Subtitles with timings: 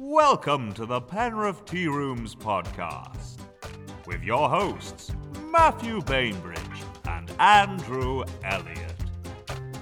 [0.00, 3.40] Welcome to the Penrith Tea Rooms podcast
[4.06, 5.12] with your hosts,
[5.50, 6.60] Matthew Bainbridge
[7.08, 8.94] and Andrew Elliott.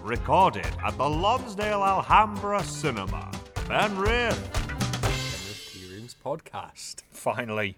[0.02, 4.52] Recorded at the Lonsdale Alhambra Cinema, Penrith.
[4.52, 7.02] Penrith Tea Rooms podcast.
[7.10, 7.76] Finally.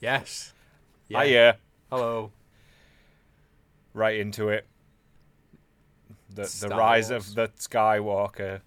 [0.00, 0.52] Yes.
[1.08, 1.22] Yeah.
[1.24, 1.58] Hiya.
[1.90, 2.32] Hello.
[3.94, 4.66] Right into it.
[6.30, 7.28] The the Star rise Wars.
[7.28, 8.60] of the Skywalker.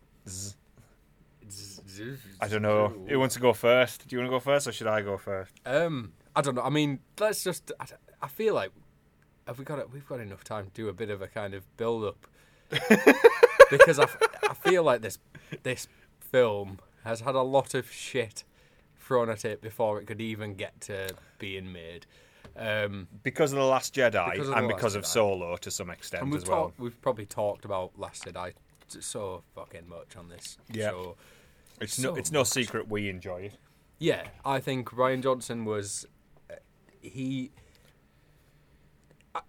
[2.42, 2.94] I don't know.
[3.08, 4.08] Who wants to go first?
[4.08, 5.54] Do you want to go first, or should I go first?
[5.66, 6.62] Um, I don't know.
[6.64, 7.72] I mean, let's just.
[7.80, 7.86] I,
[8.22, 8.72] I feel like
[9.48, 9.92] have we got it?
[9.92, 12.28] We've got enough time to do a bit of a kind of build up
[13.70, 14.18] because I, f-
[14.50, 15.18] I feel like this
[15.64, 15.88] this
[16.20, 18.44] film has had a lot of shit
[19.00, 22.06] thrown at it before it could even get to being made.
[22.56, 25.72] Um, Because of the Last Jedi Because of and The because Last of Solo to
[25.72, 26.72] some extent we've as well.
[26.78, 28.54] we've probably talked about Last Jedi
[28.88, 30.90] so fucking much on this Yeah.
[30.92, 31.16] show.
[31.84, 33.58] It's no it's no secret we enjoy it.
[34.00, 36.06] Yeah, I think Rian Johnson was
[36.50, 36.56] uh,
[37.02, 37.52] he.
[39.36, 39.42] I,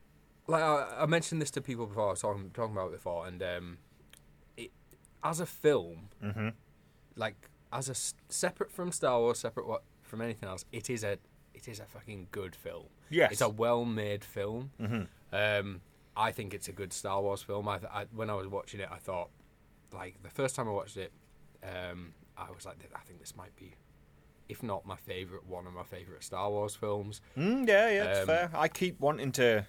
[0.47, 2.09] like I, I mentioned this to people before.
[2.09, 3.79] I was talking talking about it before, and um,
[4.57, 4.71] it
[5.23, 6.49] as a film, Mm-hmm.
[7.17, 7.95] like as a
[8.33, 11.19] separate from Star Wars, separate what from anything else, it is a
[11.55, 12.85] it is a fucking good film.
[13.11, 13.33] Yes.
[13.33, 14.71] it's a well made film.
[15.33, 15.81] Um,
[16.17, 17.69] I think it's a good Star Wars film.
[17.69, 19.31] I, I when I was watching it, I thought
[19.93, 21.13] like the first time I watched it,
[21.63, 23.75] um, I was like, I think this might be,
[24.49, 27.21] if not my favorite, one of my favorite Star Wars films.
[27.37, 28.51] Mm, yeah, yeah, it's Um, fair.
[28.55, 29.67] I keep wanting to,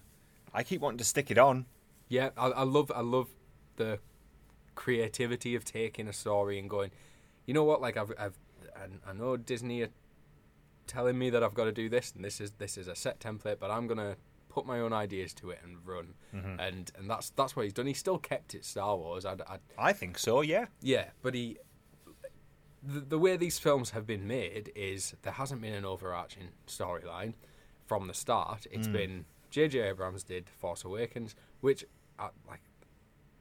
[0.54, 1.66] I keep wanting to stick it on.
[2.10, 3.30] Yeah, I, I love I love
[3.78, 4.00] the
[4.76, 6.92] creativity of taking a story and going,
[7.46, 7.82] you know what?
[7.82, 8.38] Like I've I've
[8.76, 9.90] I, I know Disney are
[10.88, 13.20] telling me that I've got to do this and this is this is a set
[13.20, 14.18] template, but I'm gonna
[14.50, 16.14] put my own ideas to it and run.
[16.60, 17.88] And and that's that's what he's done.
[17.88, 19.26] He still kept it Star Wars.
[19.26, 20.42] I, I, I think so.
[20.42, 20.66] Yeah.
[20.82, 21.58] Yeah, but he.
[22.88, 27.34] The, the way these films have been made is there hasn't been an overarching storyline
[27.86, 28.68] from the start.
[28.72, 29.80] It's been J.J.
[29.80, 31.86] Abrams did Force Awakens, which
[32.20, 32.62] I, like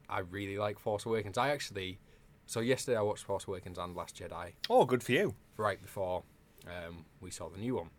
[0.09, 1.37] I really like Force Awakens.
[1.37, 1.99] I actually
[2.47, 5.33] so yesterday I watched Force Awakens and Last Jedi Oh, good for you.
[5.57, 6.23] right before
[6.67, 7.89] um, we saw the new one.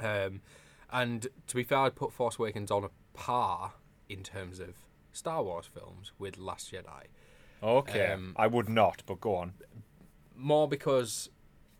[0.00, 0.40] Um,
[0.92, 3.72] and to be fair, I'd put Force Awakens on a par
[4.08, 4.74] in terms of
[5.12, 7.04] Star Wars films with Last Jedi.
[7.62, 8.06] Okay.
[8.12, 9.52] Um, I would not, but go on.
[10.40, 11.30] More because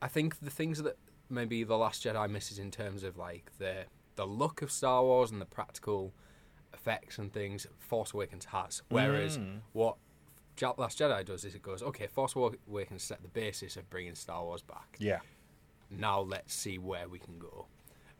[0.03, 0.97] I think the things that
[1.29, 3.85] maybe the Last Jedi misses in terms of like the
[4.17, 6.13] the look of Star Wars and the practical
[6.75, 8.83] effects and things, Force Awakens has.
[8.89, 9.39] Whereas
[9.73, 9.97] what
[10.77, 14.45] Last Jedi does is it goes, okay, Force Awakens set the basis of bringing Star
[14.45, 14.97] Wars back.
[14.99, 15.21] Yeah.
[15.91, 17.67] Now let's see where we can go,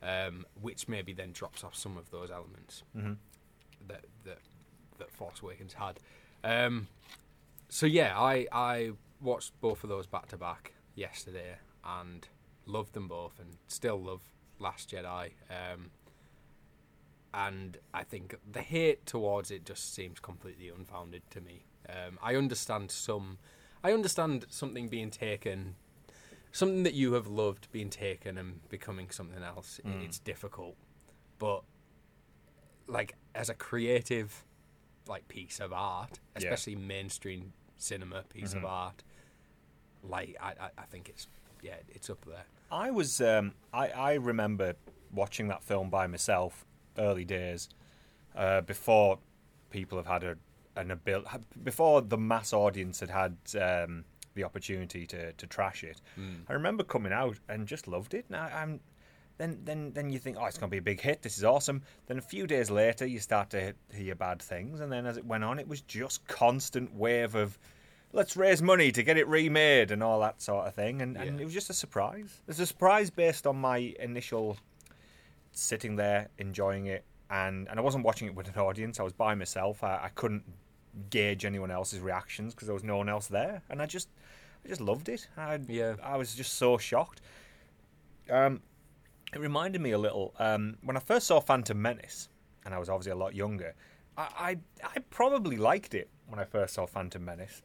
[0.01, 2.83] um, which maybe then drops off some of those elements
[3.87, 4.39] that that
[4.97, 5.99] that Force Awakens had.
[6.43, 6.87] Um,
[7.69, 12.27] so yeah, I I watched both of those back to back yesterday and
[12.65, 14.21] loved them both, and still love
[14.59, 15.31] Last Jedi.
[15.49, 15.91] Um,
[17.33, 21.65] and I think the hate towards it just seems completely unfounded to me.
[21.89, 23.37] Um, I understand some,
[23.83, 25.75] I understand something being taken,
[26.51, 29.79] something that you have loved being taken and becoming something else.
[29.85, 30.03] Mm.
[30.03, 30.75] It's difficult,
[31.39, 31.63] but
[32.87, 34.43] like as a creative
[35.07, 36.49] like piece of art, Yeah.
[36.53, 39.03] especially mainstream cinema piece of art,
[40.03, 41.27] like I, I, I think it's
[41.61, 42.45] yeah, it's up there.
[42.71, 44.73] I was um, I I remember
[45.13, 46.65] watching that film by myself
[46.97, 47.69] early days
[48.35, 49.19] uh, before
[49.69, 50.37] people have had a
[50.75, 51.25] an abil-
[51.63, 56.01] before the mass audience had had um, the opportunity to to trash it.
[56.47, 58.25] I remember coming out and just loved it.
[58.29, 58.79] Now I'm
[59.37, 61.21] then then then you think oh it's going to be a big hit.
[61.21, 61.81] This is awesome.
[62.07, 65.25] Then a few days later you start to hear bad things, and then as it
[65.25, 67.57] went on, it was just constant wave of
[68.13, 71.01] let's raise money to get it remade and all that sort of thing.
[71.01, 72.41] And, and it was just a surprise.
[72.47, 74.57] It's a surprise based on my initial
[75.51, 77.05] sitting there enjoying it.
[77.29, 78.99] And, and I wasn't watching it with an audience.
[78.99, 79.83] I was by myself.
[79.83, 80.43] I, I couldn't
[81.09, 83.61] gauge anyone else's reactions because there was no one else there.
[83.69, 84.09] And I just
[84.65, 85.27] I just loved it.
[85.37, 85.95] I, Yeah.
[86.03, 87.21] I was just so shocked.
[88.29, 88.61] Um,
[89.33, 92.29] it reminded me a little um, when I first saw Phantom Menace,
[92.65, 93.73] and I was obviously a lot younger.
[94.17, 97.61] I, I, I probably liked it when I first saw Phantom Menace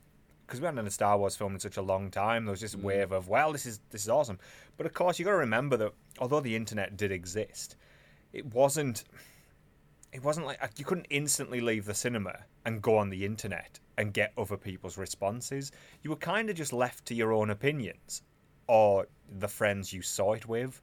[0.46, 2.44] because we hadn't had a Star Wars film in such a long time.
[2.44, 2.82] There was this mm.
[2.82, 4.38] wave of, well, this is this is awesome.
[4.76, 7.76] But of course, you got to remember that although the internet did exist,
[8.32, 9.04] it wasn't.
[10.12, 14.14] It wasn't like you couldn't instantly leave the cinema and go on the internet and
[14.14, 15.72] get other people's responses.
[16.02, 18.22] You were kind of just left to your own opinions
[18.66, 19.08] or
[19.38, 20.80] the friends you saw it with.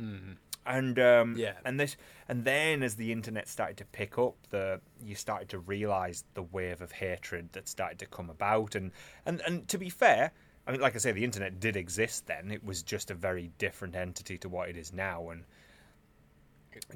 [0.00, 0.32] Mm-hmm.
[0.66, 1.54] And um, Yeah.
[1.64, 1.96] and this
[2.28, 6.42] and then as the internet started to pick up, the you started to realise the
[6.42, 8.74] wave of hatred that started to come about.
[8.74, 8.92] And
[9.26, 10.32] and and to be fair,
[10.66, 12.50] I mean, like I say, the internet did exist then.
[12.50, 15.44] It was just a very different entity to what it is now, and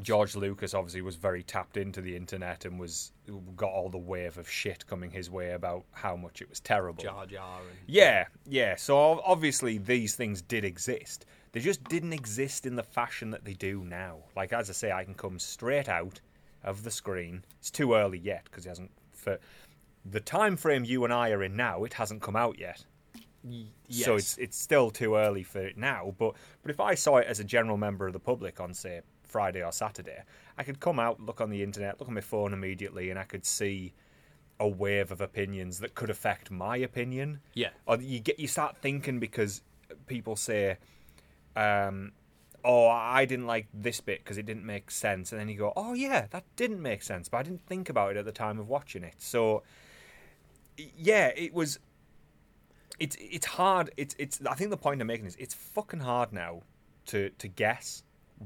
[0.02, 3.12] George Lucas obviously was very tapped into the internet and was
[3.56, 7.02] got all the wave of shit coming his way about how much it was terrible.
[7.02, 7.60] Jar Jar.
[7.60, 8.74] And, Yeah, yeah.
[8.76, 11.26] So obviously these things did exist.
[11.52, 14.18] They just didn't exist in the fashion that they do now.
[14.36, 16.20] Like as I say, I can come straight out
[16.64, 17.44] of the screen.
[17.58, 18.90] It's too early yet because it hasn't.
[19.12, 19.38] For
[20.04, 22.84] the time frame you and I are in now, it hasn't come out yet.
[23.44, 26.14] Y- So it's it's still too early for it now.
[26.18, 29.00] But but if I saw it as a general member of the public on say
[29.22, 30.22] Friday or Saturday,
[30.58, 33.24] I could come out, look on the internet, look on my phone immediately, and I
[33.24, 33.92] could see
[34.60, 37.40] a wave of opinions that could affect my opinion.
[37.54, 37.70] Yeah.
[37.86, 39.62] Or you get you start thinking because
[40.06, 40.78] people say,
[41.58, 42.12] um,
[42.64, 45.72] "Oh, I didn't like this bit because it didn't make sense," and then you go,
[45.76, 48.58] "Oh yeah, that didn't make sense," but I didn't think about it at the time
[48.58, 49.16] of watching it.
[49.18, 49.62] So
[50.76, 51.78] yeah, it was.
[52.98, 53.90] It's it's hard.
[53.96, 54.40] It's it's.
[54.48, 56.62] I think the point I'm making is it's fucking hard now
[57.06, 58.02] to to guess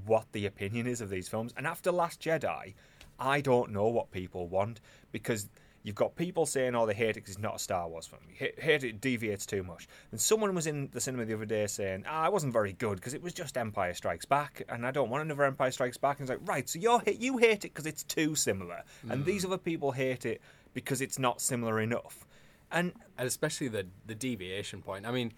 [0.06, 1.52] what the opinion is of these films.
[1.56, 2.74] And after Last Jedi,
[3.18, 4.80] I don't know what people want
[5.10, 5.48] because
[5.82, 8.22] you've got people saying, "Oh, they hate it because it's not a Star Wars film.
[8.32, 11.66] Hate, hate it deviates too much." And someone was in the cinema the other day
[11.66, 14.90] saying, "Ah, it wasn't very good because it was just Empire Strikes Back, and I
[14.90, 17.74] don't want another Empire Strikes Back." And it's like, right, so you you hate it
[17.74, 20.40] because it's too similar, and these other people hate it
[20.74, 22.26] because it's not similar enough.
[22.70, 25.06] And and especially the the deviation point.
[25.06, 25.32] I mean,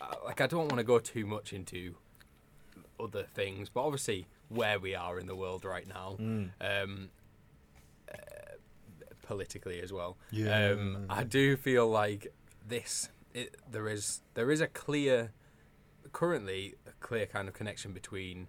[0.00, 1.94] uh, like I don't want to go too much into
[2.98, 6.86] other things, but obviously where we are in the world right now, um, uh,
[9.22, 10.16] politically as well.
[10.30, 10.70] Yeah.
[10.72, 12.32] Um, I do feel like
[12.66, 13.08] this.
[13.34, 15.32] It, there is there is a clear,
[16.12, 18.48] currently a clear kind of connection between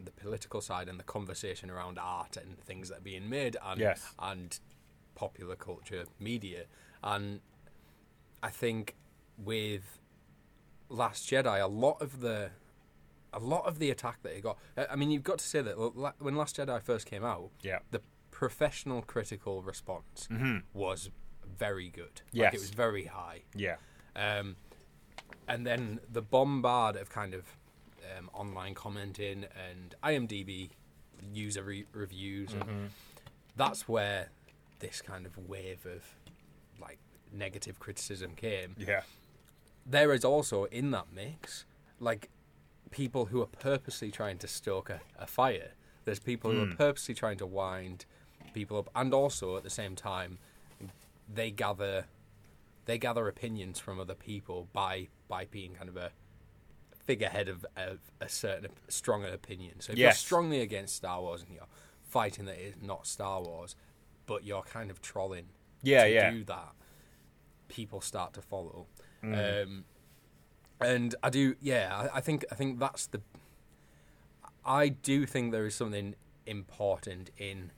[0.00, 3.80] the political side and the conversation around art and things that are being made and
[3.80, 4.14] Yes.
[4.18, 4.60] and
[5.16, 6.66] popular culture media
[7.02, 7.40] and
[8.40, 8.94] I think
[9.36, 9.98] with
[10.88, 12.50] Last Jedi a lot of the
[13.32, 14.56] a lot of the attack that it got
[14.88, 15.76] I mean you've got to say that
[16.20, 18.00] when Last Jedi first came out yeah, the
[18.42, 20.28] professional critical response
[20.72, 21.10] was
[21.58, 22.54] very good like Yes.
[22.54, 23.76] it was very high yeah,
[24.14, 24.54] um,
[25.48, 27.44] and then the bombard of kind of
[28.16, 30.70] um, online commenting and IMDb
[31.34, 32.52] user re- reviews.
[32.52, 32.90] And
[33.56, 34.30] that's where
[34.78, 36.02] this kind of wave of
[36.80, 36.98] like
[37.32, 38.76] negative criticism came.
[38.78, 39.02] yeah,
[39.84, 41.64] There is also in that mix
[41.98, 42.30] like
[42.92, 45.72] people who are purposely trying to stoke a, a fire.
[46.04, 48.06] There's people who are purposely trying to wind
[48.54, 50.38] people up, and also at the same time,
[51.32, 52.06] they gather
[52.86, 56.10] they gather opinions from other people by by being kind of a
[57.04, 59.80] figurehead of, of a certain stronger opinion.
[59.80, 61.66] So if you're strongly against Star Wars and you're
[62.02, 63.76] fighting that it's not Star Wars,
[64.26, 65.46] but you're kind of trolling
[65.82, 66.30] Yeah, to yeah.
[66.30, 66.72] do that,
[67.68, 68.86] people start to follow.
[69.22, 69.84] Um,
[70.80, 73.20] and I do, yeah, I, I think I think that's the.
[74.64, 76.14] I do think there is something
[76.46, 77.72] important in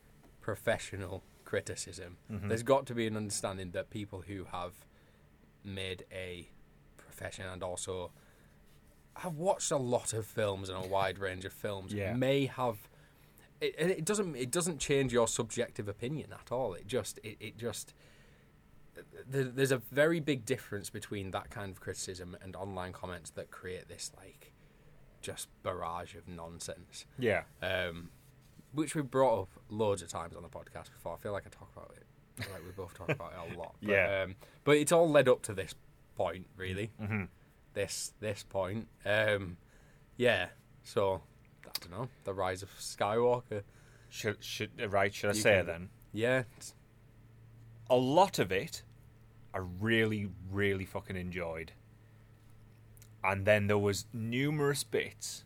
[0.55, 2.17] professional criticism.
[2.29, 4.73] There's got to be an understanding that people who have
[5.64, 6.49] made a
[6.97, 8.11] profession and also
[9.17, 12.14] have watched a lot of films and a wide range of films Yeah.
[12.14, 12.88] may have
[13.61, 17.37] it, and it doesn't it doesn't change your subjective opinion at all it just it,
[17.41, 17.93] it just
[19.29, 23.50] there- there's a very big difference between that kind of criticism and online comments that
[23.50, 24.52] create this like
[25.21, 27.42] just barrage of nonsense yeah.
[27.61, 28.09] um,
[28.72, 31.14] which we brought up loads of times on the podcast before.
[31.14, 32.04] I feel like I talk about it.
[32.52, 33.74] Like we both talk about it a lot.
[33.82, 34.22] But, Yeah.
[34.24, 34.34] Um,
[34.64, 35.74] but it's all led up to this
[36.16, 36.90] point, really.
[37.00, 37.24] Mm-hmm.
[37.74, 38.88] This this point.
[39.04, 39.56] Um,
[40.16, 40.48] yeah.
[40.82, 41.22] So
[41.66, 42.08] I don't know.
[42.24, 43.62] The rise of Skywalker.
[44.08, 45.12] Should should uh, right?
[45.14, 45.88] Should I You say can- then?
[46.12, 46.42] Yeah.
[47.88, 48.82] A lot of it,
[49.52, 51.72] I really, really fucking enjoyed,
[53.22, 55.44] and then there was numerous bits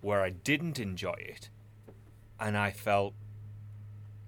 [0.00, 1.50] where I didn't enjoy it,
[2.38, 3.14] and I felt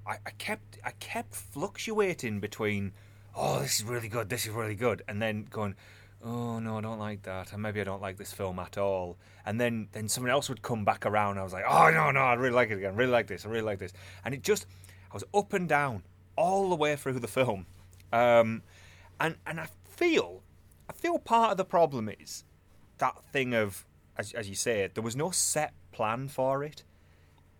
[0.07, 2.93] I, I kept I kept fluctuating between
[3.37, 5.75] oh this is really good this is really good and then going
[6.25, 9.19] oh no I don't like that and maybe I don't like this film at all.
[9.45, 12.21] And then then someone else would come back around I was like oh no no
[12.21, 13.93] I really like it again I really like this I really like this.
[14.25, 14.67] And it just
[15.11, 16.03] I was up and down
[16.37, 17.67] all the way through the film.
[18.13, 18.63] Um,
[19.21, 20.43] and and I feel
[20.89, 22.45] I feel part of the problem is
[22.99, 23.85] that thing of
[24.17, 26.85] as, as you say there was no set plan for it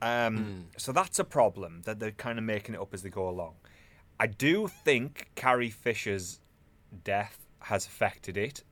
[0.01, 3.29] um, So that's a problem that they're kind of making it up as they go
[3.29, 3.55] along.
[4.21, 6.41] I do think Carrie Fisher's
[7.05, 8.65] death has affected it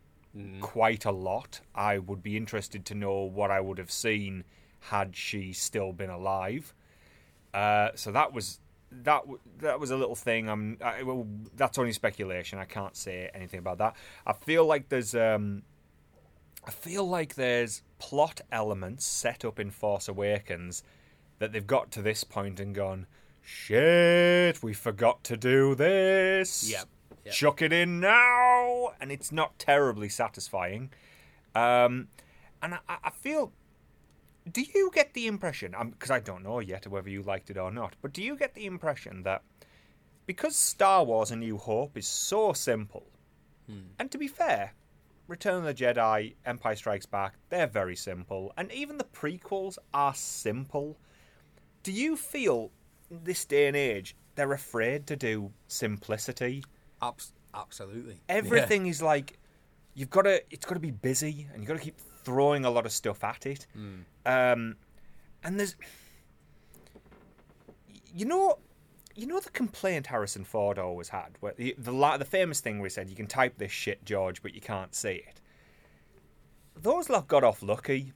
[0.61, 1.61] quite a lot.
[1.75, 4.45] I would be interested to know what I would have seen
[4.81, 6.75] had she still been alive.
[7.55, 10.49] Uh, so that was that w- that was a little thing.
[10.49, 12.59] I'm I, well, that's only speculation.
[12.59, 13.97] I can't say anything about that.
[14.27, 15.63] I feel like there's um,
[16.67, 20.83] I feel like there's plot elements set up in Force Awakens
[21.39, 23.07] that they've got to this point and gone,
[23.43, 26.71] shit, we forgot to do this.
[26.71, 26.89] Yep,
[27.25, 27.35] yep.
[27.35, 30.91] Chuck it in now, and it's not terribly satisfying.
[31.55, 32.09] Um,
[32.63, 33.53] and I, I feel
[34.51, 37.71] do you get the impression because i don't know yet whether you liked it or
[37.71, 39.43] not but do you get the impression that
[40.27, 43.07] because star wars a new hope is so simple
[43.99, 44.73] and to be fair
[45.27, 50.15] return of the jedi empire strikes back they're very simple and even the prequels are
[50.15, 50.97] simple
[51.87, 52.73] do you feel
[53.13, 56.65] in this day and age they're afraid to do simplicity?
[57.01, 58.21] Abs- absolutely.
[58.29, 59.39] everything is like
[59.95, 62.71] you've got to it's got to be busy and you've got to keep throwing a
[62.71, 63.69] lot of stuff at it.
[64.27, 64.75] Um,
[65.45, 65.77] and there's
[68.13, 68.59] you know
[69.15, 72.79] you know the complaint harrison ford always had where the, the, la- the famous thing
[72.81, 75.41] where he said you can type this shit george but you can't see it.
[76.75, 78.13] Those lot got off lucky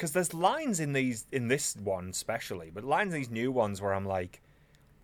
[0.00, 3.82] because there's lines in these in this one especially but lines in these new ones
[3.82, 4.40] where i'm like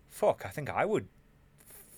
[0.09, 1.07] fuck i think i would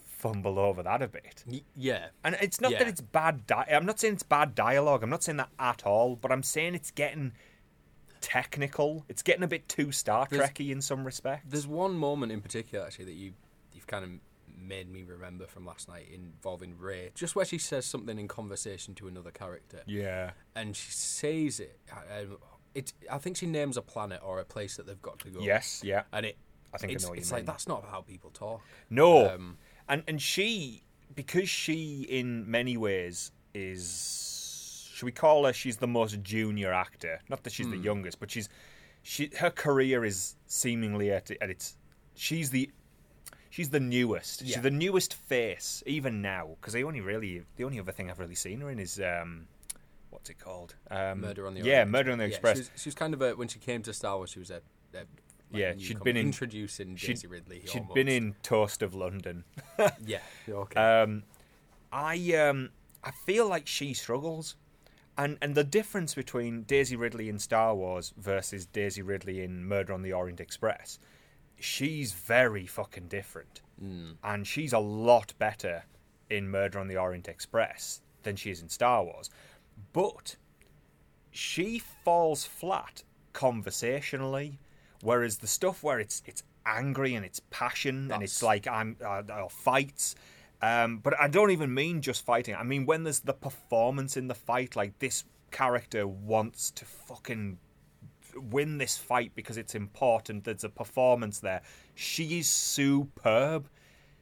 [0.06, 2.08] fumble over that a bit Y- yeah.
[2.26, 3.48] and it's not that it's bad.
[3.48, 5.02] Di- I'm not saying it's bad dialogue.
[5.02, 6.18] I'm not saying that at all.
[6.18, 7.32] But I'm saying it's getting
[8.20, 9.06] technical.
[9.08, 11.46] It's getting a bit too Star Trekky in some respects.
[11.50, 13.32] There's one moment in particular actually that you
[13.74, 14.12] you've kind of
[14.62, 18.94] made me remember from last night involving Rey, just where she says something in conversation
[18.96, 20.32] to another character, Yeah.
[20.54, 21.80] and she says it.
[21.94, 22.38] Um,
[22.76, 25.40] it I think she names a planet or a place that they've got to go.
[25.42, 25.82] Yes.
[25.84, 26.04] Yeah.
[26.14, 26.38] and it.
[26.74, 27.40] I think I it's, know what you it's mean.
[27.40, 28.62] like that's not how people talk.
[28.90, 29.30] No.
[29.30, 29.58] Um,
[29.88, 30.84] and and she
[31.16, 37.20] because she in many ways is should we call her she's the most junior actor.
[37.30, 38.50] Not that she's the youngest, but she's
[39.02, 41.78] she her career is seemingly at, at its
[42.14, 42.70] she's the
[43.52, 44.46] She's the newest.
[44.46, 46.56] She's the newest face, even now.
[46.60, 49.48] Because the only really, the only other thing I've really seen her in is um,
[50.10, 50.76] what's it called?
[50.92, 52.56] Um, Murder on the yeah, Orient Murder on the Yeah, Express.
[52.58, 54.32] She was, she was kind of a when she came to Star Wars.
[54.32, 54.62] She was a,
[54.94, 55.08] a like
[55.52, 57.62] Yeah, a she'd newcomer, been in- introducing she'd- Daisy Ridley.
[57.66, 57.96] She'd almost.
[57.96, 59.44] been in Toast of London.
[60.06, 60.20] Yeah.
[60.48, 60.80] Okay.
[60.80, 61.24] Um,
[61.92, 62.70] I um,
[63.04, 64.56] I feel like she struggles,
[65.18, 69.94] and and the difference between Daisy Ridley in Star Wars versus Daisy Ridley in Murder
[69.94, 71.00] on the Orient Express,
[71.60, 73.62] she's very fucking different,
[74.24, 75.84] and she's a lot better
[76.30, 79.30] in Murder on the Orient Express than she is in Star Wars,
[79.94, 80.36] but
[81.32, 84.60] she falls flat conversationally,
[85.02, 89.24] whereas the stuff where it's it's angry and it's passion and it's like I'm uh,
[89.42, 90.16] or fights.
[90.62, 92.56] Um, but I don't even mean just fighting.
[92.56, 97.58] I mean when there's the performance in the fight, like this character wants to fucking
[98.36, 100.44] win this fight because it's important.
[100.44, 101.62] There's a performance there.
[101.96, 103.68] She is superb.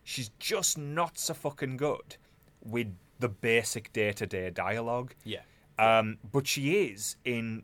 [0.03, 2.15] She's just not so fucking good
[2.63, 5.13] with the basic day to day dialogue.
[5.24, 5.41] yeah.
[5.79, 7.63] Um, but she is in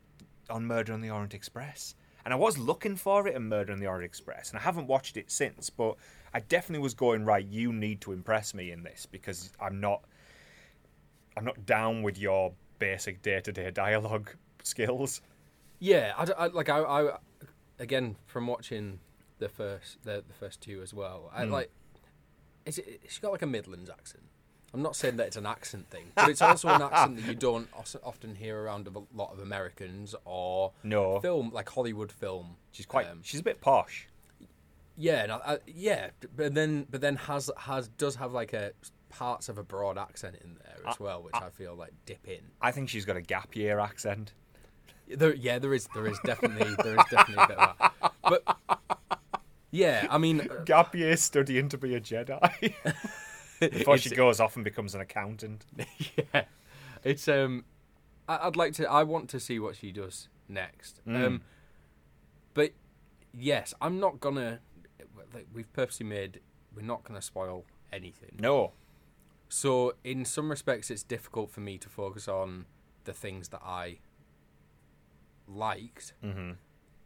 [0.50, 3.79] on Murder on the Orient Express, and I was looking for it in Murder on
[3.79, 5.69] the Orient Express, and I haven't watched it since.
[5.72, 5.95] But
[6.33, 7.43] I definitely was going right.
[7.45, 10.03] You need to impress me in this because I'm not.
[11.36, 15.22] I'm not down with your basic day to day dialogue skills.
[15.79, 17.17] Yeah, I, I- like I, I
[17.79, 19.00] again from watching
[19.39, 21.31] the first the, the first two as well.
[21.33, 21.72] I like
[22.65, 24.24] is it she got like a Midlands accent.
[24.74, 27.36] I'm not saying that it's an accent thing, but it's also an accent that you
[27.36, 27.68] don't
[28.03, 31.20] often hear around a lot of Americans or No.
[31.20, 32.56] film like Hollywood film.
[32.72, 33.08] She's quite.
[33.08, 34.08] Um, she's a bit posh.
[34.98, 38.72] yeah, and I, I, yeah, but then but then has has does have like a
[39.10, 42.42] parts of a broad accent in there as well, which I, feel like dip in.
[42.60, 44.34] I think she's got a gap year accent.
[45.08, 48.58] There, yeah, there is there is definitely there is definitely a bit of that, but
[49.70, 50.48] yeah, I mean.
[50.65, 52.74] Gap year studying to be a Jedi
[53.72, 55.65] before she goes off and becomes an accountant.
[56.34, 56.46] yeah,
[57.03, 57.65] it's um,
[58.27, 58.89] I, I'd like to.
[58.89, 61.01] I want to see what she does next.
[61.08, 61.41] Um,
[62.53, 62.72] but
[63.34, 64.60] yes, I'm not gonna.
[65.34, 66.39] Like, we've purposely made.
[66.75, 68.38] We're not gonna spoil anything.
[68.39, 68.74] No.
[69.50, 72.65] So in some respects, it's difficult for me to focus on
[73.03, 74.00] the things that I
[75.48, 76.13] liked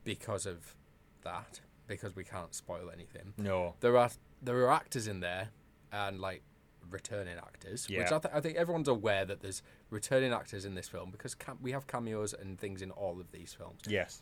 [0.04, 0.76] because of
[1.24, 1.62] that.
[1.88, 3.34] Because we can't spoil anything.
[3.38, 3.76] No.
[3.80, 4.10] There are
[4.42, 5.50] there are actors in there,
[5.92, 6.44] and like
[6.90, 10.88] returning actors, which I, th- I think everyone's aware that there's returning actors in this
[10.88, 13.82] film because cam- we have cameos and things in all of these films.
[13.88, 14.20] Yes.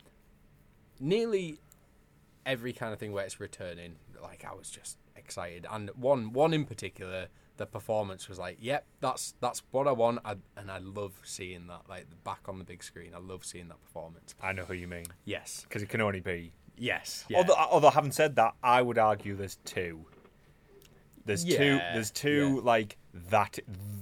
[0.98, 1.60] Nearly
[2.44, 6.54] every kind of thing where it's returning, like I was just excited, and one one
[6.54, 10.78] in particular, the performance was like, yep, that's that's what I want, I, and I
[10.78, 13.12] love seeing that, like back on the big screen.
[13.14, 14.34] I love seeing that performance.
[14.42, 15.06] I know who you mean.
[15.24, 17.24] Yes, Because it can only be Yes.
[17.28, 17.38] Yeah.
[17.38, 20.04] Although, although having said that, I would argue there's two.
[21.26, 21.78] There's two.
[21.92, 22.60] There's two yeah.
[22.62, 22.96] like
[23.30, 23.58] that.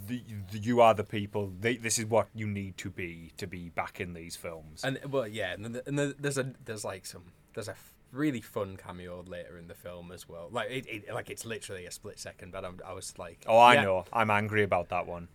[0.07, 1.51] The, the- you are the people.
[1.59, 4.83] They, this is what you need to be to be back in these films.
[4.83, 8.39] And well, yeah, and, and th- there's a there's like some there's a f- really
[8.41, 10.47] fun cameo later in the film as well.
[10.51, 13.57] Like it, it like it's literally a split second, but I'm, I was like, oh,
[13.57, 14.05] I yeah, know.
[14.13, 15.27] I'm angry about that one.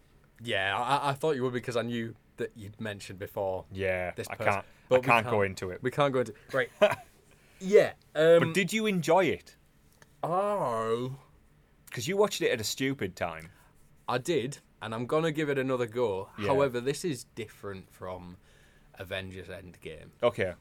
[0.43, 3.65] Yeah, I, I thought you would because I knew that you'd mentioned before.
[3.73, 4.65] Yeah, This I person- can't.
[4.89, 5.83] but I can't go can't- into it.
[5.83, 6.71] We can't go into right.
[7.61, 7.93] yeah.
[8.15, 9.57] Um, But did you enjoy it?
[10.23, 11.17] oh,
[11.91, 13.51] Because you watched it at a stupid time.
[14.09, 16.29] I did, and I'm gonna give it another go.
[16.39, 16.47] Yeah.
[16.47, 18.37] However, this is different from
[18.99, 20.11] Avengers Endgame.
[20.23, 20.55] Okay.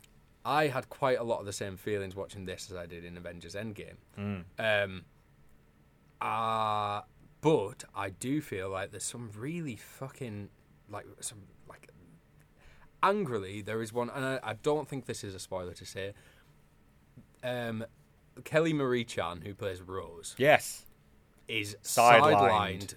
[0.46, 3.18] I had quite a lot of the same feelings watching this as I did in
[3.18, 3.98] Avengers Endgame.
[4.58, 5.04] Um,
[6.22, 7.02] uh,
[7.42, 10.50] but I do feel like there's some really fucking
[10.90, 11.90] like some like
[13.04, 16.14] angrily there is one, and I, I don't think this is a spoiler to say.
[17.44, 17.86] Um,
[18.44, 20.86] Kelly Marie Chan, who plays Rose, Yes.
[21.50, 22.38] Is Sidelined.
[22.38, 22.96] sidelined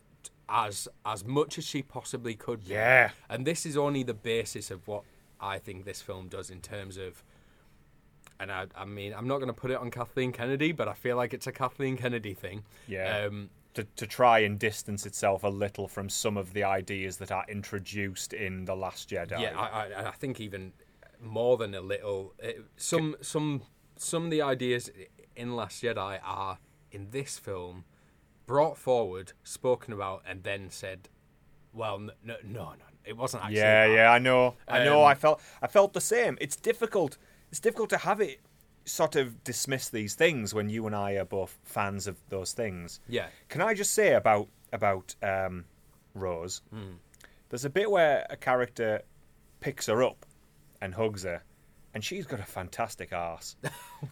[0.49, 2.75] as as much as she possibly could be.
[2.75, 3.11] Yeah.
[3.29, 5.03] And this is only the basis of what
[5.41, 7.25] I think this film does in terms of
[8.39, 10.95] and I, I mean, I'm not going to put it on Kathleen Kennedy, but I
[10.95, 12.65] feel like it's a Kathleen Kennedy thing.
[12.89, 13.27] Yeah.
[13.27, 17.31] Um, to, to try and distance itself a little from some of the ideas that
[17.31, 19.41] are introduced in the Last Jedi.
[19.41, 20.73] yeah, I, I, I think even
[21.21, 22.35] more than a little.
[22.39, 23.63] It, some some
[23.97, 24.91] some of the ideas
[25.37, 26.59] in Last Jedi are
[26.91, 27.85] in this film
[28.47, 31.09] brought forward, spoken about, and then said,
[31.73, 32.73] "Well, no, no, no,
[33.05, 35.03] it wasn't actually." yeah, that." yeah, I know, I know.
[35.03, 36.39] Um, I felt, I felt the same.
[36.41, 37.19] It's difficult.
[37.51, 38.41] It's difficult to have it
[38.85, 43.01] sort of dismiss these things when you and I are both fans of those things.
[43.09, 43.27] Yeah.
[43.49, 45.65] Can I just say about about um,
[46.15, 46.63] Rose?
[46.71, 46.95] Hmm.
[47.49, 49.03] There's a bit where a character
[49.61, 50.25] picks her up
[50.81, 51.43] and hugs her,
[51.95, 53.57] and she's got a fantastic ass.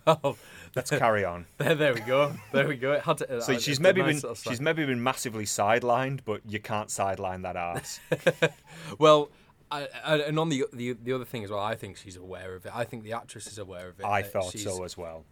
[0.07, 0.37] Well,
[0.77, 1.47] Let's carry on.
[1.59, 2.33] there, there we go.
[2.53, 3.01] There we go.
[3.01, 6.91] To, So uh, she's maybe nice been she's maybe been massively sidelined, but you can't
[6.91, 7.99] sideline that ass.
[8.99, 9.31] Well,
[9.71, 12.55] I, I, and on the, the the other thing as well, I think she's aware
[12.55, 12.73] of it.
[12.75, 14.07] I think the actress is aware of it.
[14.07, 15.25] I thought so as well.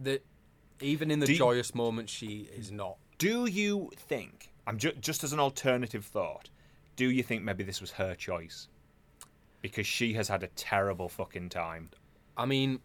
[0.00, 0.24] That
[0.80, 2.96] even in the Do you- joyous moments, she is not.
[3.18, 4.50] Do you think?
[4.66, 6.50] I'm ju- just as an alternative thought.
[6.96, 8.68] Do you think maybe this was her choice?
[9.64, 11.88] Because she has had a terrible fucking time.
[12.36, 12.82] I mean, po-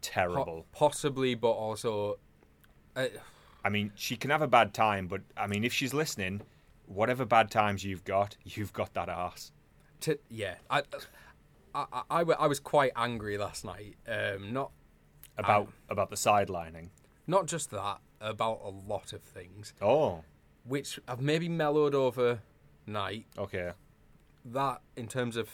[0.00, 0.66] Terrible.
[0.70, 2.18] possibly, but also,
[2.94, 3.06] uh,
[3.64, 6.42] I mean, she can have a bad time, but I mean, if she's listening,
[6.86, 9.50] whatever bad times you've got, you've got that ass.
[10.02, 10.82] to, yeah, I,
[11.74, 13.96] I, I, I I was quite angry last night.
[14.06, 14.70] Um, not
[15.36, 16.90] About about the sidelining.
[17.26, 20.22] not just that, about a lot of things, Oh,
[20.62, 22.38] which I've maybe mellowed over
[22.86, 23.26] night.
[23.36, 23.72] okay.
[24.44, 25.48] That in terms of,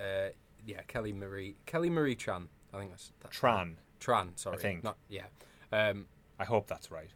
[0.00, 0.28] uh,
[0.66, 2.48] yeah, Kelly Marie, Kelly Marie Tran.
[2.72, 3.74] I think that's, that's Tran.
[4.00, 4.56] Tran, sorry.
[4.56, 4.84] I think.
[4.84, 5.26] Not, yeah.
[5.72, 6.06] Um,
[6.38, 7.10] I hope that's right.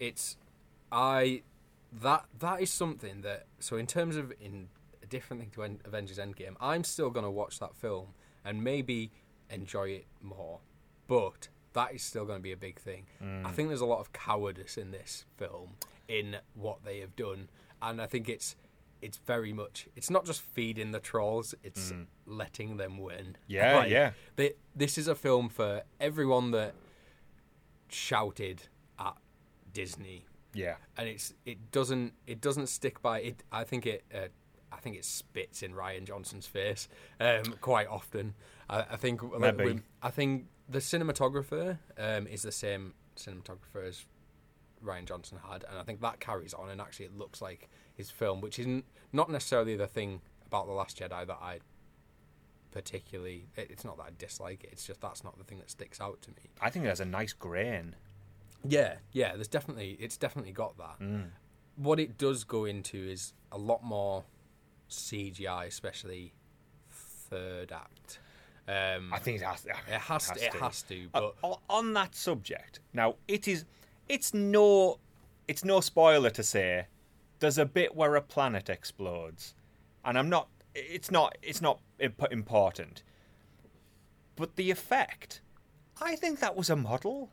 [0.00, 0.36] it's
[0.90, 1.42] I
[1.92, 4.68] that that is something that so in terms of in
[5.02, 8.08] a different thing to En- Avengers Endgame, I'm still gonna watch that film
[8.44, 9.10] and maybe
[9.50, 10.60] enjoy it more,
[11.06, 13.06] but that is still going to be a big thing.
[13.44, 15.70] I think there's a lot of cowardice in this film
[16.06, 17.48] in what they have done,
[17.82, 18.54] and I think it's
[19.04, 21.92] it's very much it's not just feeding the trolls; it's
[22.26, 23.36] letting them win.
[23.46, 24.10] Yeah, yeah.
[24.36, 26.74] They, this is a film for everyone that
[27.88, 28.62] shouted
[28.98, 29.14] at
[29.72, 30.76] Disney Yeah.
[30.96, 33.42] and it's it doesn't it doesn't stick by it.
[33.52, 34.28] I think it uh,
[34.72, 36.88] I think it spits in Rian Johnson's face
[37.20, 38.34] um, quite often.
[38.68, 39.72] I, I think like, Maybe.
[39.74, 44.06] we- I think the cinematographer um, is the same cinematographer as
[44.84, 46.68] Rian Johnson had, and I think that carries on.
[46.70, 50.72] And actually, it looks like his film, which isn't not necessarily the thing about the
[50.72, 51.60] Last Jedi that I
[52.72, 53.46] particularly.
[53.56, 54.70] It, it's not that I dislike it.
[54.72, 56.50] It's just that's not the thing that sticks out to me.
[56.60, 57.94] I think it has a nice grain.
[58.66, 59.34] Yeah, yeah.
[59.34, 61.00] There's definitely it's definitely got that.
[61.00, 61.26] Mm.
[61.76, 64.24] What it does go into is a lot more
[64.90, 66.32] CGI, especially
[66.90, 68.18] third act.
[68.66, 69.66] Um, I think it has.
[69.66, 71.04] it has to, it has to.
[71.12, 73.64] Uh, But o- on that subject, now it is,
[74.08, 74.98] it's no,
[75.48, 76.86] it's no spoiler to say,
[77.40, 79.54] there's a bit where a planet explodes,
[80.04, 81.80] and I'm not, it's not, it's not
[82.30, 83.02] important,
[84.36, 85.40] but the effect,
[86.00, 87.30] I think that was a model.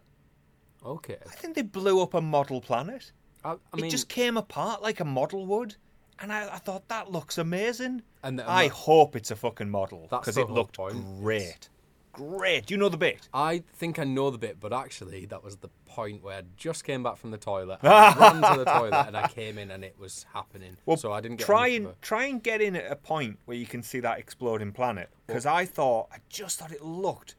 [0.86, 3.12] okay, I think they blew up a model planet.
[3.44, 5.76] I, I mean, it just came apart like a model would,
[6.20, 8.04] and I, I thought that looks amazing.
[8.24, 10.94] And I hope it's a fucking model because it looked point.
[11.20, 11.70] great,
[12.12, 12.66] great.
[12.66, 13.28] Do you know the bit?
[13.34, 16.84] I think I know the bit, but actually, that was the point where I just
[16.84, 19.84] came back from the toilet, I ran to the toilet, and I came in, and
[19.84, 20.78] it was happening.
[20.86, 23.58] Well, so I didn't get try and try and get in at a point where
[23.58, 27.36] you can see that exploding planet because I thought I just thought it looked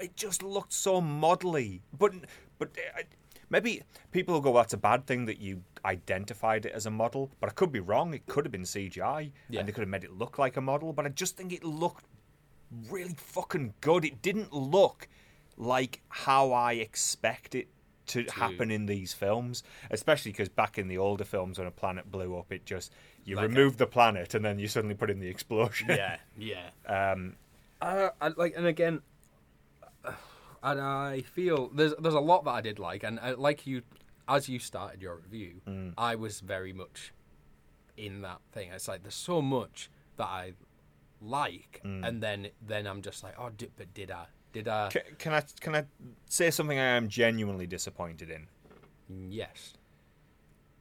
[0.00, 1.80] it just looked so modelly.
[1.96, 2.12] But
[2.58, 3.02] but uh,
[3.50, 7.30] maybe people will go, "That's a bad thing that you identified it as a model."
[7.40, 8.14] But I could be wrong.
[8.14, 9.60] It could have been CGI, Yeah.
[9.60, 10.92] and they could have made it look like a model.
[10.92, 12.04] But I just think it looked
[12.90, 14.04] really fucking good.
[14.04, 15.08] It didn't look
[15.56, 17.68] like how I expect it
[18.06, 22.10] to happen in these films, especially because back in the older films when a planet
[22.10, 22.92] blew up, it just
[23.24, 25.86] you Like a- remove the planet and then you suddenly put in the explosion.
[25.88, 26.70] yeah, yeah.
[26.86, 27.36] Um,
[27.80, 29.02] Uh, I, like, and again,
[30.04, 30.12] uh,
[30.62, 33.82] and I feel there's there's a lot that I did like, and uh, like you,
[34.28, 35.94] as you started your review, Mm.
[35.96, 37.12] I was very much
[37.96, 38.70] in that thing.
[38.72, 40.52] It's like there's so much that I
[41.22, 42.06] like, Mm.
[42.06, 44.26] and then then I'm just like, oh, did, but did I?
[44.52, 44.90] Did I?
[44.90, 45.84] ca- can I can I
[46.26, 48.48] say something I am genuinely disappointed in?
[49.30, 49.74] yes.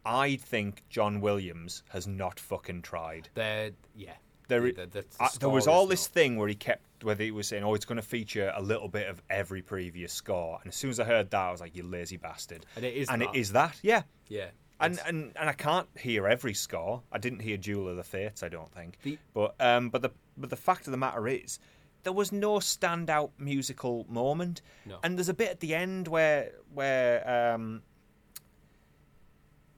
[0.04, 3.30] I think John Williams has not fucking tried.
[3.36, 4.14] There, yeah.
[4.48, 7.24] There, The- the- the uh, there was all this not- thing where he kept, whether
[7.24, 10.58] he was saying, "Oh, it's going to feature a little bit of every previous score,"
[10.62, 12.96] and as soon as I heard that, I was like, "You lazy bastard!" And it
[12.96, 13.30] is and that.
[13.36, 14.02] it is that, yeah.
[14.28, 14.50] Yeah.
[14.82, 17.02] And, and and I can't hear every score.
[17.12, 18.44] I didn't hear Duel of the Fates.
[18.44, 18.98] I don't think.
[19.04, 21.60] The- But um, but the but the fact of the matter is,
[22.04, 24.62] there was no standout musical moment.
[24.86, 24.98] No.
[25.04, 27.82] And there's a bit at the end where where um,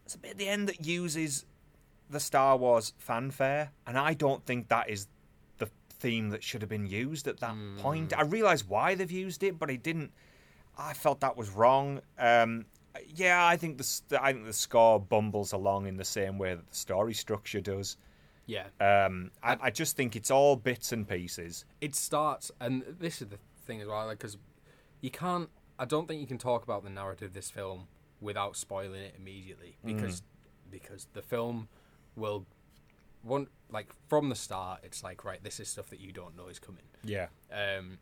[0.06, 1.46] there's a bit at the end that uses
[2.10, 5.08] the Star Wars fanfare, and I don't think that is
[5.58, 5.68] the
[6.00, 8.16] theme that should have been used at that point.
[8.18, 10.12] I realise why they've used it, but it didn't.
[10.78, 12.02] I felt that was wrong.
[12.20, 12.66] Um,
[13.16, 16.70] yeah, I think the I think the score bumbles along in the same way that
[16.70, 17.98] the story structure does.
[18.46, 18.68] yeah.
[18.80, 21.66] Um, I, I just think it's all bits and pieces.
[21.82, 24.38] it starts, and this is the thing as well, because
[25.02, 25.50] you can't.
[25.80, 27.88] I don't think you can talk about the narrative of this film
[28.22, 30.22] without spoiling it immediately, because
[30.70, 31.68] because the film
[32.16, 32.46] will
[33.24, 34.82] one like from the start.
[34.84, 36.84] It's like right, this is stuff that you don't know is coming.
[37.04, 37.28] Yeah.
[37.52, 37.98] Um,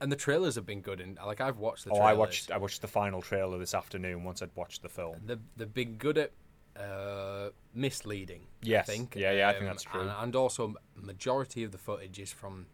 [0.00, 1.90] and the trailers have been good, and like I've watched the.
[1.90, 2.10] Oh, Trailers.
[2.10, 5.16] I watched I watched the final trailer this afternoon once I'd watched the film.
[5.26, 6.32] They've, they've been good at
[6.76, 8.46] uh, misleading.
[8.62, 8.88] Yes.
[8.88, 9.14] I think.
[9.16, 10.00] Yeah, yeah, I think Um, that's true.
[10.02, 12.66] And, and also, majority of the footage is from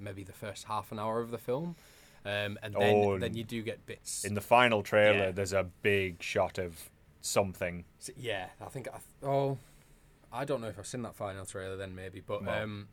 [0.00, 1.76] maybe the first half an hour of the film,
[2.24, 4.24] um, and then Oh, then you do get bits.
[4.24, 5.30] In the final trailer, Yeah.
[5.30, 7.84] there's a big shot of something.
[7.98, 8.88] So, yeah, I think.
[8.92, 9.58] I, oh,
[10.32, 12.50] I don't know if I've seen that final trailer then maybe, but No.
[12.52, 12.88] um,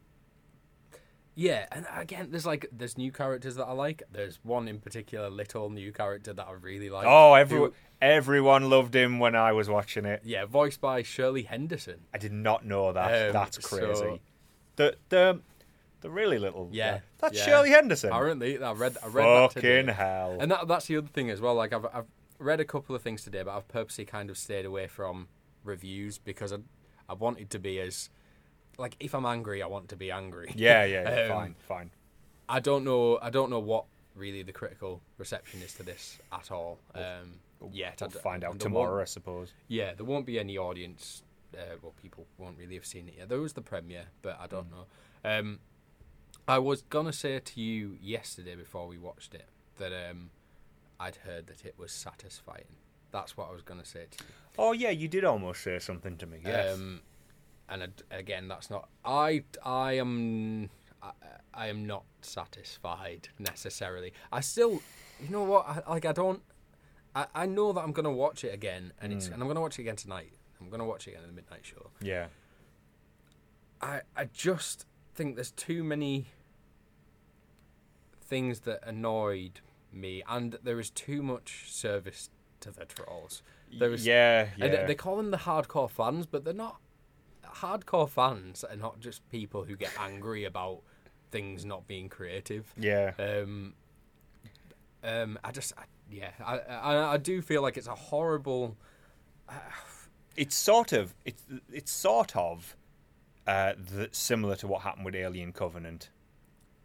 [1.35, 1.65] yeah.
[1.71, 4.03] And again, there's like there's new characters that I like.
[4.11, 7.05] There's one in particular, little new character that I really like.
[7.07, 10.21] Oh, who- everyone everyone loved him when I was watching it.
[10.23, 12.01] yeah, voiced by Shirley Henderson.
[12.13, 13.27] I did not know that.
[13.27, 13.93] Um, That's crazy.
[13.95, 14.19] so-
[14.75, 15.41] the the
[16.01, 17.45] the really little Yeah, That's yeah.
[17.45, 18.09] Shirley Henderson.
[18.09, 19.53] Apparently, I read I read that.
[19.53, 20.37] Fucking hell.
[20.39, 21.55] And that, that's the other thing as well.
[21.55, 22.07] Like I've I've
[22.39, 25.27] read a couple of things today, but I've purposely kind of stayed away from
[25.63, 26.57] reviews because I
[27.07, 28.09] I wanted to be as
[28.77, 30.51] like if I'm angry, I want to be angry.
[30.55, 31.91] yeah, yeah, yeah, Um, fine, fine.
[32.49, 33.19] I don't know.
[33.21, 36.79] I don't know what really the critical reception is to this at all.
[36.93, 37.39] Um,
[37.71, 39.53] yet We'll I d- find out tomorrow, I suppose.
[39.67, 41.23] Yeah, there won't be any audience.
[41.55, 43.29] Uh, well, people won't really have seen it yet.
[43.29, 44.85] There was the premiere, but I don't know.
[45.23, 45.59] Um,
[46.47, 50.29] I was gonna say to you yesterday before we watched it that um,
[50.99, 52.65] I'd heard that it was satisfying.
[53.11, 54.29] That's what I was gonna say to you.
[54.57, 56.39] Oh yeah, you did almost say something to me.
[56.43, 56.73] Yes.
[56.75, 57.01] Um,
[57.73, 58.87] and again, that's not.
[59.03, 60.69] I I am
[61.01, 61.11] I,
[61.53, 64.13] I am not satisfied necessarily.
[64.31, 64.81] I still,
[65.21, 65.67] you know what?
[65.67, 66.41] I, like I don't.
[67.15, 69.33] I, I know that I'm gonna watch it again, and it's mm.
[69.33, 70.33] and I'm gonna watch it again tonight.
[70.61, 71.89] I'm gonna watch it again in the midnight show.
[72.01, 72.27] yeah.
[73.81, 76.27] I I just think there's too many
[78.21, 79.59] things that annoyed
[79.91, 82.29] me, and there is too much service
[82.61, 83.43] to the trolls.
[83.77, 84.65] There is yeah, yeah.
[84.65, 86.77] and they call them the hardcore fans, but they're not.
[87.53, 90.81] Hardcore fans are not just people who get angry about
[91.31, 92.73] things not being creative.
[92.77, 93.11] yeah.
[93.19, 93.73] Um,
[95.03, 98.77] um, I just, I, yeah, I, I, I do feel like it's a horrible.
[100.35, 102.75] it's sort of it's it's sort of
[103.45, 106.09] uh, the, similar to what happened with Alien Covenant.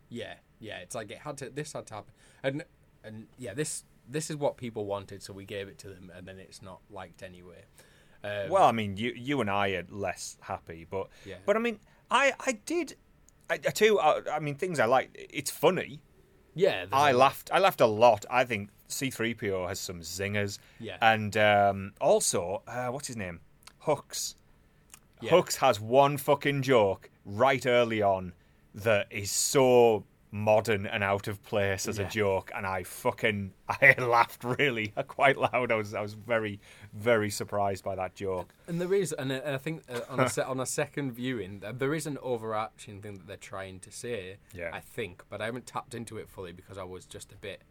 [0.09, 1.51] Yeah, yeah, it's like it had to.
[1.51, 2.65] This had to happen, and
[3.05, 6.27] and yeah, this this is what people wanted, so we gave it to them, and
[6.27, 7.65] then it's not liked anyway.
[8.25, 11.37] Um, Well, I mean, you you and I are less happy, but Yeah.
[11.47, 11.79] but I mean,
[12.11, 12.97] I I did.
[13.51, 13.99] I, I too.
[14.01, 15.11] I, I mean, things I like.
[15.33, 16.01] It's funny.
[16.55, 17.51] yeah, I laughed.
[17.53, 18.25] I laughed a lot.
[18.31, 20.59] I think C-3PO has some zingers.
[20.81, 20.97] Yeah.
[21.01, 23.41] And um, also, uh, what's his name?
[23.85, 24.35] Hux.
[25.21, 25.31] Yeah.
[25.31, 28.33] Hux has one fucking joke right early on
[28.75, 32.07] that is so modern and out of place as Yeah.
[32.07, 35.73] a joke, and I fucking I laughed really quite loud.
[35.73, 36.61] I was I was very
[36.93, 38.53] very surprised by that joke.
[38.67, 42.07] And there is, and I think uh, on a on a second viewing, there is
[42.07, 44.37] an overarching thing that they're trying to say.
[44.53, 44.71] Yeah.
[44.73, 47.63] I think, but I haven't tapped into it fully because I was just a bit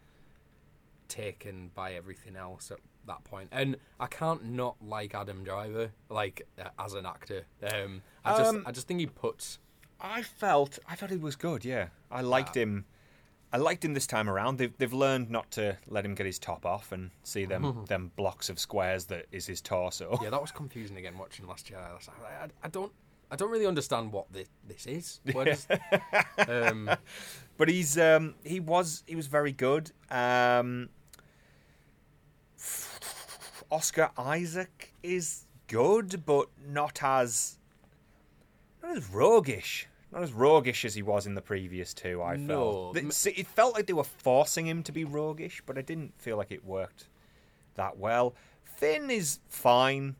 [1.07, 3.49] taken by everything else at that point.
[3.51, 7.45] And I can't not like Adam Driver, like uh, as an actor.
[7.63, 9.59] Um, I just, Um, I just think he puts.
[9.99, 11.65] I felt I thought he was good.
[11.65, 12.85] Yeah, I liked him.
[13.51, 14.57] I liked him this time around.
[14.57, 18.11] They've they've learned not to let him get his top off and see them them
[18.15, 20.19] blocks of squares that is his torso.
[20.23, 21.79] Yeah, that was confusing again watching Last year.
[21.79, 22.91] I, I, I don't,
[23.31, 25.19] I don't really understand what this, this is.
[25.47, 25.67] Is
[26.47, 26.89] um,
[27.57, 29.91] But he's um, he was he was very good.
[30.11, 30.89] Um,
[33.71, 37.56] Oscar Isaac is good, but not as
[38.87, 39.87] not as roguish.
[40.11, 42.21] Not as roguish as he was in the previous two.
[42.23, 42.93] I No.
[42.93, 46.13] felt Th- it felt like they were forcing him to be roguish, but I didn't
[46.19, 47.07] feel like it worked
[47.75, 48.33] that well.
[48.63, 50.15] Finn is fine.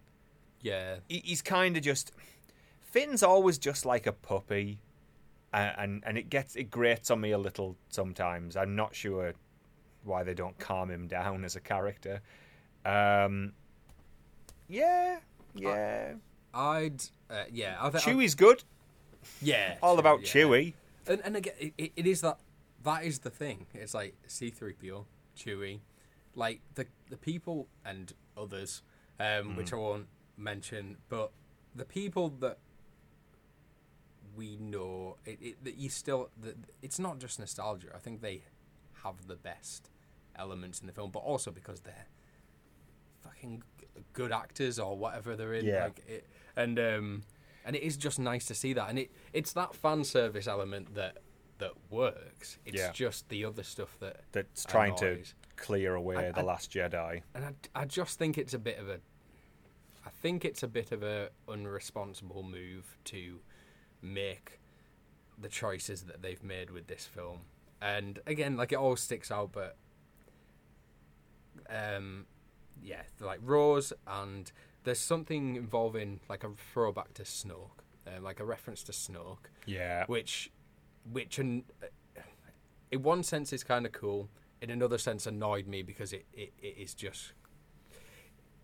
[0.61, 2.11] yeah, He- He's kind of just
[2.81, 4.79] Finn's always just like a puppy,
[5.53, 8.55] uh, and and it gets it grates on me a little sometimes.
[8.57, 9.33] I'm not sure
[10.03, 12.21] why they don't calm him down as a character.
[12.85, 13.53] Um,
[14.67, 15.19] yeah,
[15.53, 16.13] yeah.
[16.57, 18.63] I'd, uh, yeah, I think Chewie's good.
[19.41, 20.27] Yeah, All about yeah.
[20.27, 20.73] Chewie.
[21.05, 22.39] And, and again, it, it- is that
[22.83, 23.67] that is the thing.
[23.73, 25.05] It's like C three PO,
[25.37, 25.79] Chewie,
[26.35, 28.81] like the the people and others,
[29.19, 31.31] um, which I won't mention, but
[31.75, 32.57] the people that
[34.35, 37.87] we know, it, it that you still, the, it's not just nostalgia.
[37.95, 38.41] I think they
[39.03, 39.89] have the best
[40.35, 42.07] elements in the film, but also because they're
[43.23, 43.63] fucking
[44.13, 45.65] good actors or whatever they're in.
[45.65, 45.85] Yeah.
[45.85, 46.25] Like it,
[46.57, 47.23] and um,
[47.63, 50.95] and it is just nice to see that, and it it's that fan service element
[50.95, 51.19] that
[51.59, 52.57] that works.
[52.65, 52.91] It's Yeah.
[52.91, 55.23] just the other stuff that That's trying to
[55.55, 57.21] clear away I- the I- Last Jedi.
[57.33, 58.99] and I, I just think it's a bit of a
[60.05, 63.39] I think it's a bit of a unresponsible move to
[64.01, 64.59] make
[65.37, 67.41] the choices that they've made with this film.
[67.81, 69.75] And again, like it all sticks out, but
[71.69, 72.25] um,
[72.81, 74.51] yeah, like Rose and
[74.87, 80.05] there's something involving like a throwback to Snoke, um, like a reference to Snoke Yeah,
[80.07, 80.49] which
[81.11, 81.63] which in,
[82.91, 84.29] in one sense is kind of cool
[84.61, 87.33] in another sense annoyed me because it, it, it is just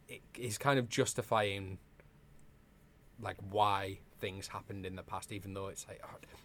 [0.08, 1.78] it is kind of justifying
[3.22, 6.02] like why things happened in the past even though it's like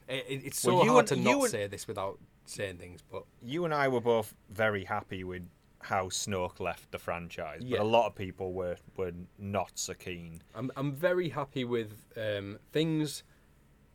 [0.09, 2.79] it, it- it's so Well, you hard and- to not and- say this without saying
[2.79, 5.43] things but you and I were both very happy with
[5.89, 7.79] how Snoke left the franchise, Yeah.
[7.79, 10.43] but a lot of people were were not so keen.
[10.55, 13.23] I'm I'm very happy with um, things,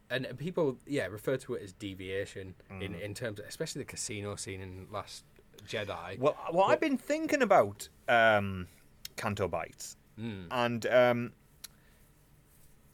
[0.10, 4.36] and people yeah refer to it as deviation in in terms of especially the casino
[4.36, 5.23] scene in Last
[5.67, 6.17] Jedi.
[6.19, 8.67] Well, well, I've been thinking about um,
[9.15, 11.32] Canto Bites, and um,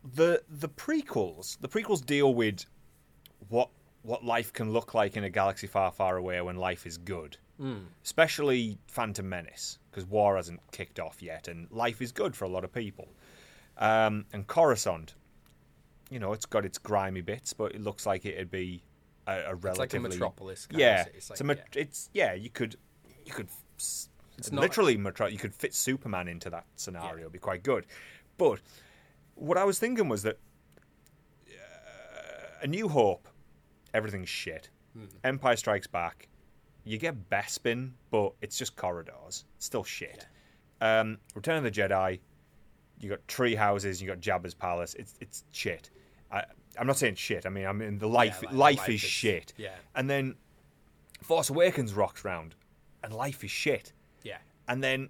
[0.03, 1.57] the the prequels.
[1.61, 2.65] The prequels deal with
[3.47, 3.69] what
[4.01, 7.37] what life can look like in a galaxy far, far away when life is good.
[8.03, 12.49] Especially Phantom Menace, because war hasn't kicked off yet, and life is good for a
[12.49, 13.09] lot of people.
[13.77, 15.15] Um, and Coruscant,
[16.09, 18.81] you know, it's got its grimy bits, but it looks like it'd be
[19.27, 20.67] a, a relatively It's like a metropolis.
[20.71, 21.81] Yeah, it's, it's, like, a, met- yeah.
[21.81, 22.33] it's yeah.
[22.33, 22.75] You could
[23.25, 27.19] you could It's not- literally metro- you could fit Superman into that scenario.
[27.23, 27.85] It'd be quite good.
[28.37, 28.59] But
[29.35, 30.37] what I was thinking was that
[31.49, 33.27] uh, A New Hope,
[33.93, 34.69] everything's shit.
[34.93, 35.05] Hmm.
[35.23, 36.27] Empire Strikes Back,
[36.83, 39.45] you get Bespin, but it's just corridors.
[39.57, 40.27] It's still shit.
[40.81, 42.19] Um, Return of the Jedi,
[42.99, 44.93] you got tree houses, you got Jabba's palace.
[44.95, 45.89] It's it's shit.
[46.31, 46.43] I,
[46.77, 47.45] I'm not saying shit.
[47.45, 49.53] I mean, I mean the life like, life, life is is- shit.
[49.57, 49.75] yeah.
[49.95, 50.35] And then
[51.21, 52.55] Force Awakens rocks round,
[53.03, 53.91] and life is shit.
[54.23, 54.37] yeah,
[54.67, 55.09] And then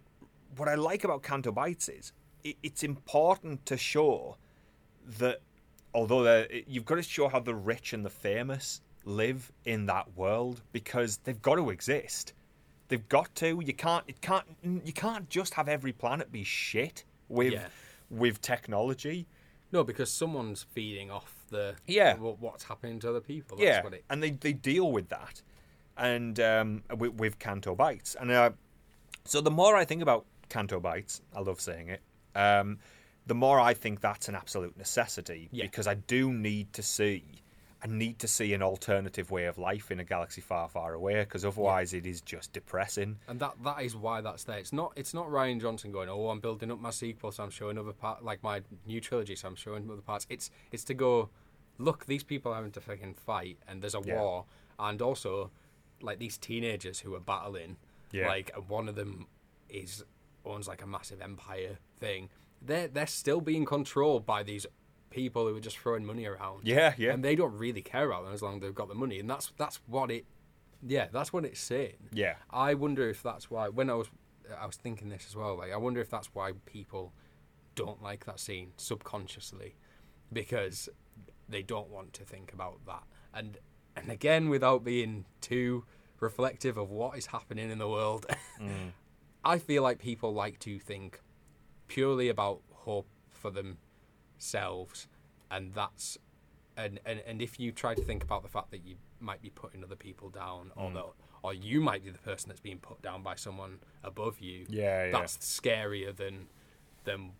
[0.58, 4.38] what I like about Canto Bites is it, it's important to show
[5.20, 5.42] that
[5.94, 10.62] although you've got to show how the rich and the famous live in that world
[10.72, 12.34] because they've got to exist.
[12.88, 13.62] They've got to.
[13.64, 14.04] You can't.
[14.08, 14.46] It can't.
[14.64, 17.68] You can't just have every planet be shit with Yeah.
[18.10, 19.28] with technology.
[19.72, 22.16] no, because someone's feeding off the Yeah.
[22.16, 23.58] wh- what's happening to other people.
[23.58, 25.44] That's yeah, what it, and they, they deal with that,
[25.96, 28.50] and um, with, with Canto Bites, and uh,
[29.26, 32.02] so the more I think about Canto Bites, I love saying it.
[32.36, 32.80] Um,
[33.28, 35.66] the more I think that's an absolute necessity Yeah.
[35.66, 37.24] because I do need to see,
[37.82, 41.20] I need to see an alternative way of life in a galaxy far, far away
[41.22, 43.20] because otherwise it is just depressing.
[43.28, 44.58] and that that is why that's there.
[44.58, 47.50] It's not it's not Rian Johnson going, oh, I'm building up my sequel, so I'm
[47.50, 50.26] showing other part like my new trilogy, so I'm showing other parts.
[50.30, 51.30] It's it's to go.
[51.78, 54.20] look, these people are having to fucking fight, and there's a Yeah.
[54.20, 54.46] war,
[54.78, 55.50] and also
[56.02, 57.78] like these teenagers who are battling.
[58.12, 58.28] Yeah.
[58.28, 59.28] Like one of them
[59.70, 60.04] is
[60.44, 62.30] owns like a massive empire thing.
[62.62, 64.66] They're they're still being controlled by these
[65.10, 66.68] people who are just throwing money around.
[66.68, 67.14] Yeah, yeah.
[67.14, 69.30] And they don't really care about them as long as they've got the money, and
[69.30, 70.26] that's that's what it.
[70.86, 72.10] Yeah, that's what it's saying.
[72.14, 72.36] Yeah.
[72.50, 74.08] I wonder if that's why when I was
[74.60, 75.58] I was thinking this as well.
[75.58, 77.14] Like I wonder if that's why people
[77.76, 79.76] don't like that scene subconsciously
[80.32, 80.90] because
[81.48, 83.04] they don't want to think about that.
[83.34, 83.58] And
[83.96, 85.86] and again, without being too
[86.20, 88.26] reflective of what is happening in the world,
[88.62, 88.92] mm.
[89.44, 91.20] I feel like people like to think
[91.88, 93.50] purely about hope for
[94.40, 95.08] themselves,
[95.52, 96.18] and that's
[96.78, 99.50] and, and and if you try to think about the fact that you might be
[99.50, 101.06] putting other people down, or that
[101.44, 105.06] or you might be the person that's being put down by someone above you, Yeah,
[105.06, 105.12] yeah.
[105.12, 106.48] that's scarier than
[107.04, 107.32] than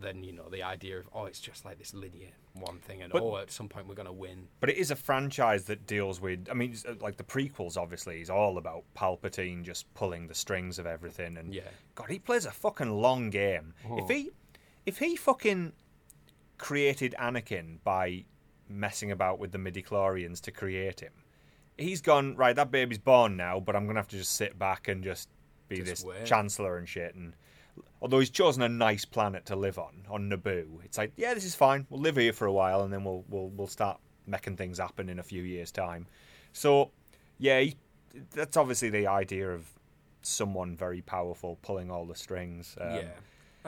[0.00, 3.12] than you know the idea of oh it's just like this linear one thing and
[3.12, 6.20] But- oh at some point we're gonna win But it is a franchise that deals
[6.20, 6.46] with.
[6.50, 10.78] I mean, uh, like the prequels, obviously, is all about Palpatine just pulling the strings
[10.78, 11.36] of everything.
[11.36, 11.62] And Yeah.
[11.96, 13.74] God, he plays a fucking long game.
[13.88, 13.98] Oh.
[13.98, 14.30] If he,
[14.86, 15.72] if he fucking
[16.58, 18.24] created Anakin by
[18.68, 21.12] messing about with the midi-chlorians to create him,
[21.76, 22.54] he's gone right.
[22.54, 25.28] That baby's born now, but I'm gonna have to just sit back and just
[25.68, 26.24] be Just this wait.
[26.26, 27.14] chancellor and shit.
[27.14, 27.34] And
[28.02, 31.44] although he's chosen a nice planet to live on, on Naboo, it's like, yeah, this
[31.44, 31.86] is fine.
[31.90, 35.08] We'll live here for a while, and then we'll we'll we'll start making things happen
[35.08, 36.06] in a few years' time.
[36.52, 36.90] So,
[37.38, 37.76] yeah, he,
[38.32, 39.66] that's obviously the idea of
[40.22, 42.76] someone very powerful pulling all the strings.
[42.80, 43.08] Um, yeah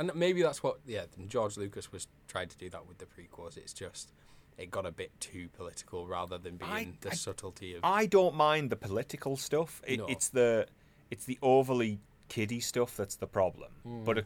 [0.00, 3.56] and maybe that's what yeah george lucas was trying to do that with the prequels
[3.56, 4.12] it's just
[4.58, 8.06] it got a bit too political rather than being I- the I- subtlety of I
[8.06, 9.80] don't mind the political stuff.
[9.86, 10.06] It, No.
[10.06, 10.66] It's the
[11.10, 13.70] it's the overly kiddie stuff that's the problem.
[13.84, 14.04] Hmm.
[14.04, 14.18] But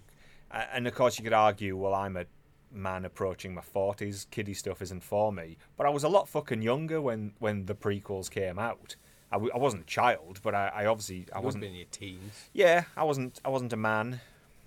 [0.50, 2.24] uh, and of course you could argue, well, I'm a
[2.72, 4.26] man approaching my forties.
[4.32, 5.56] Kiddie stuff isn't for me.
[5.76, 8.96] But I was a lot fucking younger when when the prequels came out.
[9.30, 11.62] I, w- I wasn't a child, but I, I obviously I wasn't.
[11.64, 13.40] in your teens Yeah, I wasn't.
[13.44, 14.20] I wasn't a man.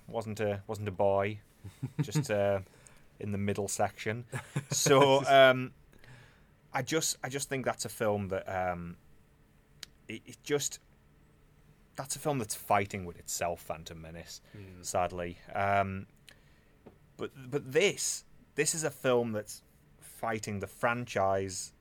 [0.08, 1.40] Wasn't a wasn't a boy.
[2.00, 2.60] Just uh,
[3.20, 4.24] in the middle section.
[4.70, 5.72] So um,
[6.74, 8.96] I just I just think that's a film that um,
[10.08, 10.78] it, it just
[11.96, 13.62] that's a film that's fighting with itself.
[13.62, 14.42] Phantom Menace,
[14.82, 15.38] sadly.
[15.54, 16.06] Um,
[17.16, 18.24] but but this
[18.56, 19.62] this is a film that's
[20.00, 21.72] fighting the franchise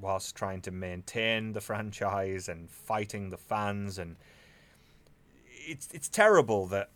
[0.00, 4.16] whilst trying to maintain the franchise and fighting the fans and
[5.46, 6.90] it's it's terrible that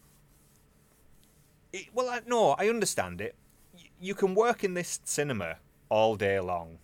[1.73, 3.35] it, well I, no I understand it.
[3.75, 5.57] Y- you can work in this cinema
[5.89, 6.79] all day long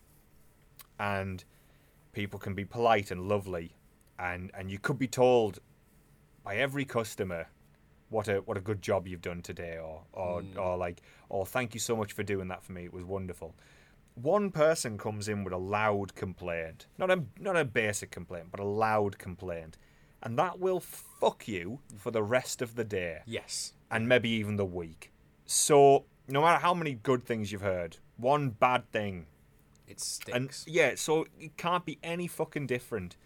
[0.98, 1.44] and
[2.12, 3.76] people can be polite and lovely
[4.18, 5.60] and and you could be told
[6.42, 7.46] by every customer
[8.10, 10.58] what a what a good job you've done today or or, hmm.
[10.58, 13.54] or like oh thank you so much for doing that for me it was wonderful.
[14.14, 18.60] One person comes in with a loud complaint not a not a basic complaint but
[18.60, 19.78] a loud complaint
[20.22, 23.20] and that will fuck you for the rest of the day.
[23.26, 25.12] Yes and maybe even the week
[25.46, 29.26] so no matter how many good things you've heard one bad thing
[29.88, 33.16] it sticks and yeah, so it can't be any fucking different.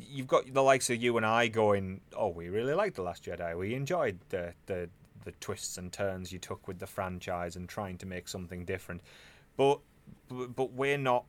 [0.00, 3.24] You've got the likes of you and I going, "Oh, we really liked the Last
[3.24, 3.56] Jedi.
[3.56, 4.88] We enjoyed the the
[5.24, 9.02] the twists and turns you took with the franchise and trying to make something different."
[9.56, 9.80] But
[10.28, 11.26] but, but we're not.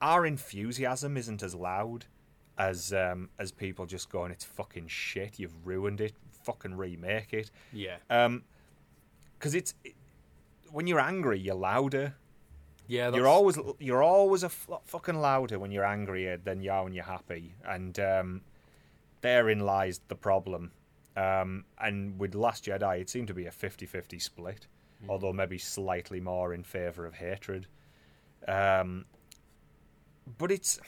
[0.00, 2.06] Our enthusiasm isn't as loud
[2.56, 5.38] as um, as people just going, "It's fucking shit.
[5.38, 6.14] You've ruined it.
[6.44, 8.42] Fucking remake it." yeah Um,
[9.38, 9.74] because it's
[10.70, 12.14] when you're angry, you're louder
[12.86, 16.84] yeah you're always you're always a f- fucking louder when you're angrier than you are
[16.84, 18.40] when you're happy, and um,
[19.20, 20.72] therein lies the problem.
[21.16, 24.66] Um, and with Last Jedi, it seemed to be a 50-50 split,
[25.08, 27.66] although maybe slightly more in favor of hatred.
[28.46, 29.04] Um,
[30.38, 30.78] but it's,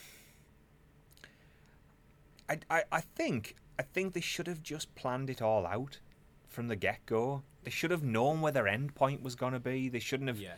[2.49, 5.99] I, I, I think, I think they should have just planned it all out
[6.47, 7.43] from the get go.
[7.65, 9.89] They should have known where their end point was going to be.
[9.89, 10.39] They shouldn't have.
[10.39, 10.55] Yeah.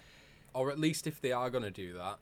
[0.53, 2.19] Or at least if they are going to do that,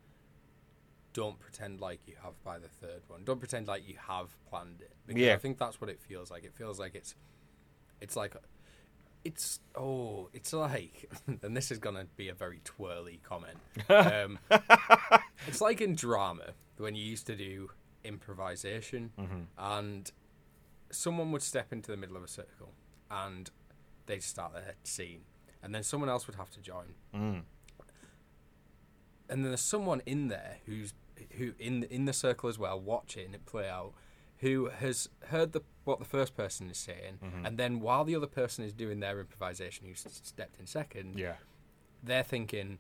[1.12, 3.24] don't pretend like you have by the third one.
[3.24, 4.92] Don't pretend like you have planned it.
[5.04, 5.34] Because Yeah.
[5.34, 6.44] I think that's what it feels like.
[6.44, 7.16] It feels like it's
[8.00, 8.36] it's like
[9.24, 11.10] it's oh, it's like
[11.42, 13.58] and this is going to be a very twirly comment.
[13.88, 14.38] Um,
[15.48, 17.70] it's like in drama when you used to do
[18.04, 19.10] improvisation
[19.58, 20.12] and
[20.92, 22.72] someone would step into the middle of a circle
[23.10, 23.50] and
[24.06, 25.22] they'd start their scene.
[25.62, 26.94] And then someone else would have to join.
[27.14, 27.42] Mm.
[29.28, 30.94] And then there's someone in there who's
[31.38, 33.92] who in in the circle as well watching it play out
[34.38, 37.18] who has heard the what the first person is saying.
[37.24, 37.46] Mm-hmm.
[37.46, 41.34] And then while the other person is doing their improvisation who stepped in second Yeah.
[42.02, 42.78] they're thinking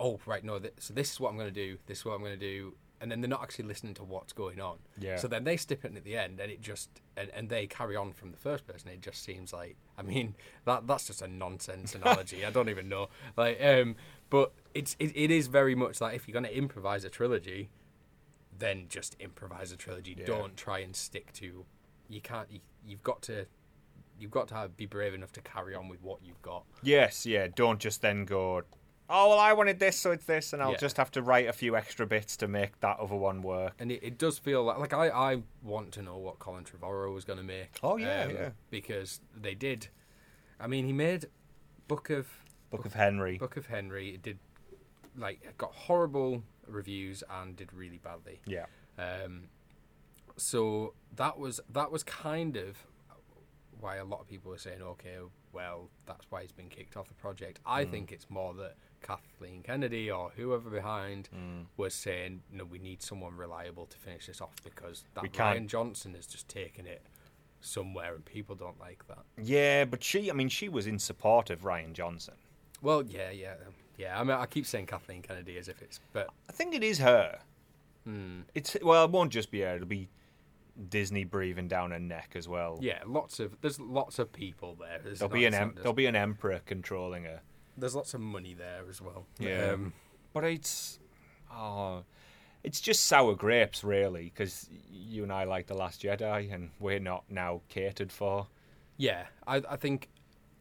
[0.00, 2.14] oh right no th- so this is what i'm going to do this is what
[2.14, 5.16] i'm going to do and then they're not actually listening to what's going on Yeah.
[5.16, 7.96] so then they step in at the end and it just and, and they carry
[7.96, 10.34] on from the first person it just seems like i mean
[10.64, 13.96] that that's just a nonsense analogy i don't even know like um
[14.30, 17.68] but it's it, it is very much like if you're going to improvise a trilogy
[18.56, 20.26] then just improvise a trilogy Yeah.
[20.26, 21.64] don't try and stick to
[22.08, 23.46] you can't you, you've got to
[24.18, 27.26] you've got to have, be brave enough to carry on with what you've got Yes,
[27.26, 27.48] yeah.
[27.52, 28.62] Don't just then go,
[29.10, 30.76] oh, well, I wanted this, so it's this, and I'll Yeah.
[30.78, 33.74] just have to write a few extra bits to make that other one work.
[33.78, 37.12] and it, it does feel like, like I, I want to know what Colin Trevorrow
[37.12, 37.78] was going to make.
[37.82, 38.50] um, Oh, yeah, yeah.
[38.70, 39.88] Because they did.
[40.58, 41.26] I mean, he made
[41.88, 42.28] Book of
[42.70, 43.36] Book of Henry.
[43.38, 44.14] Book of Henry.
[44.14, 44.38] It did
[45.16, 48.40] like got horrible reviews and did really badly.
[48.46, 48.66] Yeah.
[48.98, 49.44] Um,
[50.36, 52.78] so that was that was kind of
[53.84, 55.16] why a lot of people are saying, okay,
[55.52, 57.60] well, that's why he's been kicked off the project.
[57.66, 61.62] I think it's more that Kathleen Kennedy or whoever behind Hmm.
[61.76, 65.66] was saying, no, we need someone reliable to finish this off because that We can't-
[65.66, 67.02] Rian Johnson has just taken it
[67.60, 69.24] somewhere and people don't like that.
[69.36, 72.34] Yeah, but she, I mean, she was in support of Rian Johnson.
[72.80, 73.54] Well, yeah, yeah,
[73.98, 74.18] yeah.
[74.18, 76.98] I mean, I keep saying Kathleen Kennedy as if it's, but I think it is
[76.98, 77.38] her.
[78.04, 79.74] hmm, It's well, it won't just be her.
[79.76, 80.08] It'll be
[80.88, 82.78] Disney breathing down her neck as well.
[82.80, 85.00] yeah, lots of there's lots of people there.
[85.02, 87.40] There's There'll be an em- there'll be an emperor controlling her.
[87.76, 89.26] there's lots of money there as well.
[89.38, 89.72] Yeah.
[89.72, 89.92] Um,
[90.32, 90.98] But it's
[91.52, 92.02] oh,
[92.64, 96.98] it's just sour grapes, really, because you and I like the Last Jedi, and we're
[96.98, 98.48] not now catered for.
[98.96, 100.08] Yeah, I, I think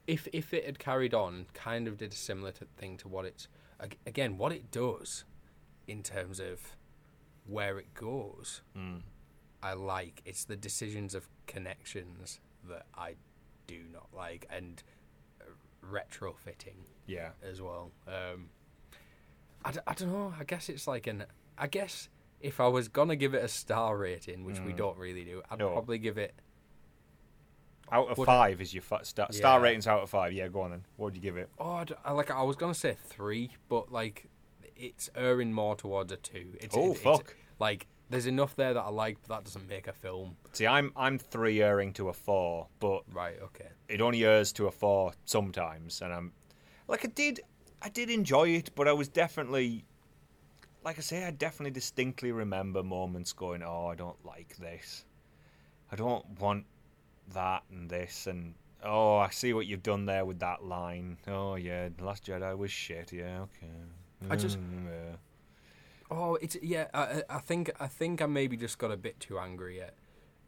[0.06, 3.26] if if it had carried on, kind of did a similar to, thing to what
[3.26, 3.48] it's
[4.06, 5.24] again what it does
[5.88, 6.76] in terms of
[7.48, 8.62] where it goes.
[9.64, 12.40] I like it's the decisions of connections
[12.70, 13.16] that I
[13.66, 14.84] do not like and
[15.42, 15.46] uh,
[15.90, 17.92] retrofitting Yeah, as well.
[18.08, 18.50] Um,
[19.66, 20.34] I, d- I don't know.
[20.40, 21.26] I guess it's like an.
[21.58, 22.10] I guess
[22.42, 25.60] if I was gonna give it a star rating, which we don't really do, I'd
[25.60, 25.72] No.
[25.72, 26.34] probably give it
[27.92, 29.64] out of five is your fa- star, star Yeah.
[29.64, 30.34] ratings out of five.
[30.34, 30.86] Yeah, go on then.
[30.98, 31.50] What would you give it?
[31.60, 34.30] Oh, I, d- I- like I was gonna say three, but like
[34.76, 36.56] it's erring more towards a two.
[36.60, 37.36] It's, Oh, it- it's- fuck.
[37.60, 40.38] like there's enough there that I like, but that doesn't make a film.
[40.54, 43.38] See, I'm I'm three erring to a four, but Right?
[43.42, 43.70] Okay.
[43.90, 46.32] it only errs to a four sometimes, and I'm
[46.88, 47.42] like I did
[47.82, 49.86] I did enjoy it, but I was definitely
[50.84, 55.06] like I say, I definitely distinctly remember moments going, "Oh, I don't like this.
[55.92, 56.66] I don't want
[57.34, 58.56] that and this and."
[58.86, 61.18] Oh, I see what you've done there with that line.
[61.26, 63.14] Oh yeah, The Last Jedi was shit.
[63.14, 63.72] Yeah, okay.
[64.30, 65.16] I just- Mm, yeah.
[66.16, 66.88] Oh, it's yeah.
[66.94, 69.94] I, I- I think I think I maybe just got a bit too angry at.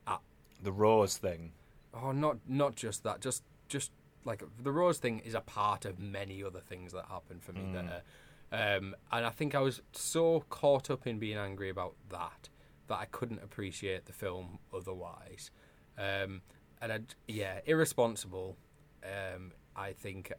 [0.07, 0.19] at
[0.61, 1.51] the Rose thing.
[1.93, 3.21] oh, not not just that.
[3.21, 3.91] Just just
[4.23, 7.61] like the rose thing is a part of many other things that happened for me
[7.73, 8.77] that are.
[8.77, 12.49] Um, and I think I was so caught up in being angry about that
[12.87, 15.49] that I couldn't appreciate the film otherwise.
[15.97, 16.41] Um,
[16.81, 18.57] and I, yeah, irresponsible.
[19.03, 20.31] Um, I think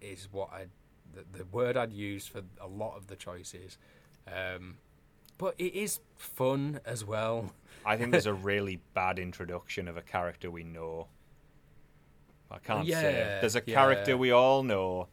[0.00, 0.66] is what I
[1.12, 3.78] the, the word I'd use for a lot of the choices.
[4.32, 4.76] Um,
[5.38, 7.52] but it is fun as well.
[7.84, 11.08] I think there's a really bad introduction of a character we know.
[12.50, 13.38] I can't say.
[13.40, 13.74] There's a yeah.
[13.74, 15.08] character we all know,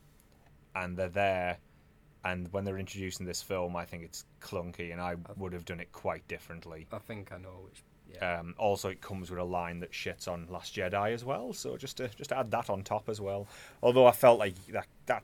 [0.75, 1.57] and they're there.
[2.25, 5.79] And when they're introducing this film, I think it's clunky, and I would have done
[5.79, 6.87] it quite differently.
[6.91, 7.83] I think I know which.
[8.13, 8.39] Yeah.
[8.39, 11.77] Um, also, it comes with a line that shits on Last Jedi as well, so
[11.77, 13.47] just to just to add that on top as well.
[13.83, 15.23] Although I felt like that that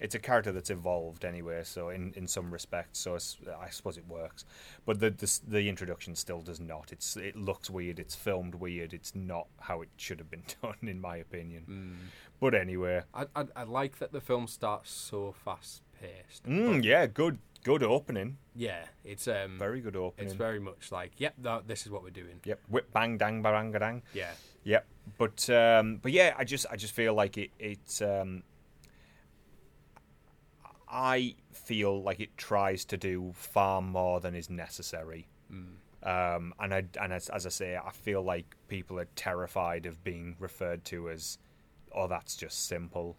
[0.00, 3.96] it's a character that's evolved anyway, so in, in some respects, so it's, I suppose
[3.96, 4.44] it works.
[4.86, 6.92] But the, the the introduction still does not.
[6.92, 7.98] It's it looks weird.
[7.98, 8.92] It's filmed weird.
[8.92, 11.98] It's not how it should have been done, in my opinion.
[12.40, 16.44] But anyway, I, I I like that the film starts so fast paced.
[16.44, 18.38] mm, yeah, good good opening.
[18.54, 20.26] Yeah, it's um Very good opening.
[20.26, 22.40] It's very much like, yep, that, this is what we're doing.
[22.44, 24.02] Yep, whip bang dang barangadang.
[24.14, 24.30] Yeah,
[24.64, 24.86] Yep,
[25.16, 28.42] but um, but yeah, I just I just feel like it it um,
[30.90, 35.28] I feel like it tries to do far more than is necessary.
[36.02, 40.02] Um, and I and as, as I say, I feel like people are terrified of
[40.04, 41.38] being referred to as,
[41.92, 43.16] oh, that's just simple.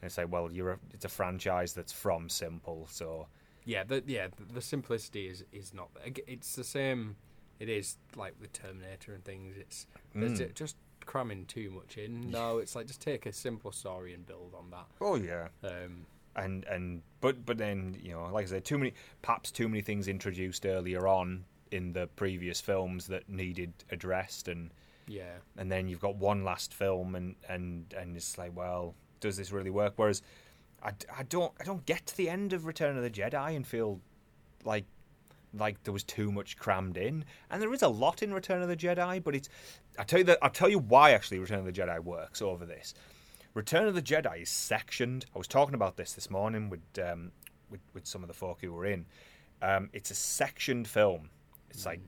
[0.00, 3.26] And it's like, well, you're a, it's a franchise that's from simple, so
[3.66, 5.88] yeah, the yeah the, the simplicity is is not.
[6.04, 7.16] It's the same.
[7.58, 9.56] It is like with Terminator and things.
[9.58, 10.36] It's Mm.
[10.36, 12.30] ju- just cramming too much in.
[12.30, 14.86] No, it's like just take a simple story and build on that.
[15.00, 15.48] oh yeah.
[15.64, 16.06] Um,
[16.36, 19.82] and and but but then you know like I said too many perhaps too many
[19.82, 24.70] things introduced earlier on in the previous films that needed addressed and
[25.06, 29.36] yeah, and then you've got one last film and and and it's like well does
[29.36, 29.94] this really work?
[29.96, 30.22] Whereas
[30.82, 33.66] I, I don't I don't get to the end of Return of the Jedi and
[33.66, 34.00] feel
[34.64, 34.84] like
[35.52, 38.68] like there was too much crammed in, and there is a lot in Return of
[38.68, 39.48] the Jedi, but it's
[39.98, 42.64] I tell you that I'll tell you why actually Return of the Jedi works over
[42.64, 42.94] this.
[43.54, 45.26] Return of the Jedi is sectioned.
[45.34, 47.32] I was talking about this this morning with um,
[47.70, 49.06] with, with some of the folk who were in.
[49.62, 51.30] Um, it's a sectioned film.
[51.70, 52.00] It's like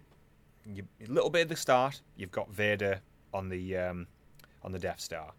[0.65, 2.01] you, a little bit at the start.
[2.17, 3.01] You've got Vader
[3.35, 4.07] on the um,
[4.63, 5.33] on the Death Star.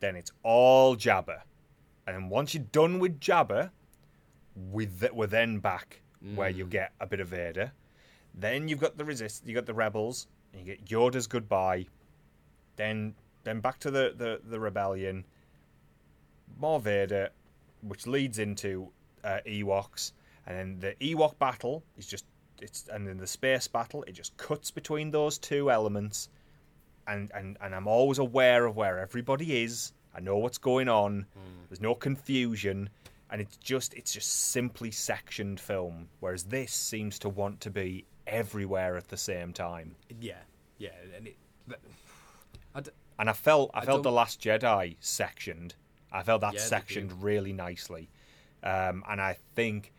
[0.00, 1.40] Then it's all Jabba,
[2.06, 3.70] and then once you're done with Jabba,
[4.72, 6.00] we th- we're then back
[6.34, 7.70] where you get a bit of Vader.
[8.34, 9.46] Then you've got the resist.
[9.46, 10.26] You got the rebels.
[10.52, 11.86] And you get Yoda's goodbye.
[12.76, 13.14] Then
[13.44, 15.24] then back to the, the, the rebellion.
[16.58, 17.30] More Vader,
[17.82, 18.90] which leads into
[19.22, 20.12] uh, Ewoks,
[20.46, 22.24] and then the Ewok battle is just
[22.62, 26.28] it's and then the space battle it just cuts between those two elements,
[27.06, 29.92] and and and I'm always aware of where everybody is.
[30.14, 31.26] I know what's going on.
[31.68, 32.88] There's no confusion,
[33.30, 36.08] and it's just it's just simply sectioned film.
[36.20, 39.96] Whereas this seems to want to be everywhere at the same time.
[40.20, 40.38] Yeah,
[40.78, 41.36] yeah, and it.
[41.66, 41.80] But,
[42.76, 45.74] I d- And I felt I, I felt the Last Jedi sectioned.
[46.14, 48.08] I felt that Yeah, sectioned really nicely,
[48.62, 49.92] um, and I think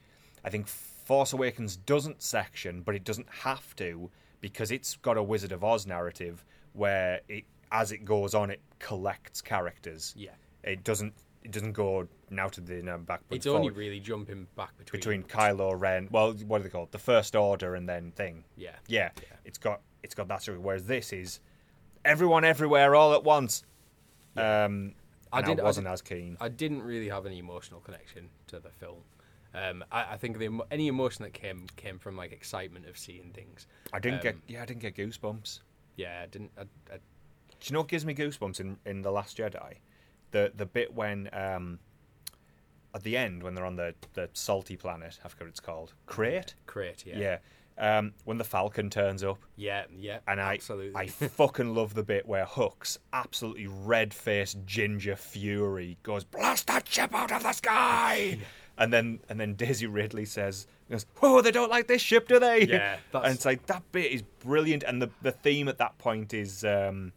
[0.43, 4.09] I think Force Awakens doesn't section, but it doesn't have to
[4.41, 6.43] because it's got a Wizard of Oz narrative
[6.73, 10.13] where it as it goes on it collects characters.
[10.15, 10.31] yeah,
[10.63, 11.13] It doesn't
[11.43, 13.21] it doesn't go now to the now back.
[13.29, 16.07] but it's only really jumping back between between Kylo Ren.
[16.11, 16.91] Well, what are they called?
[16.91, 18.45] The First Order and then thing.
[18.57, 19.09] Yeah, Yeah,
[19.43, 20.57] it's got it's got that story.
[20.57, 21.39] Whereas this is
[22.03, 23.63] everyone everywhere all at once.
[24.37, 24.93] Um,
[25.37, 26.37] I did- I I wasn't did- as keen.
[26.41, 29.03] I didn't really have any emotional connection to the film.
[29.53, 33.31] Um, I, I think the any emotion that came came from like excitement of seeing
[33.31, 33.67] things.
[33.93, 35.61] I didn't get um, yeah, I didn't get goosebumps.
[35.95, 36.51] Yeah, I didn't.
[36.57, 36.61] I,
[36.91, 37.01] I, Do
[37.63, 39.75] you know what gives me goosebumps in, in the Last Jedi?
[40.31, 41.79] The the bit when um,
[42.93, 45.93] at the end when they're on the, the salty planet, I forget what it's called.
[46.05, 46.53] Crait.
[46.65, 47.37] Crait, yeah, Yeah.
[47.77, 50.19] Um, when the Falcon turns up, yeah, yeah.
[50.27, 50.95] and I absolutely.
[50.95, 56.87] I fucking love the bit where Hux, absolutely red faced ginger fury, goes blast that
[56.87, 58.39] ship out of the sky,
[58.77, 62.39] and then and then Daisy Ridley says, goes, "Oh, they don't like this ship, do
[62.39, 65.77] they?" Yeah, that's- and it's like that bit is brilliant, and the the theme at
[65.79, 67.11] that point is um,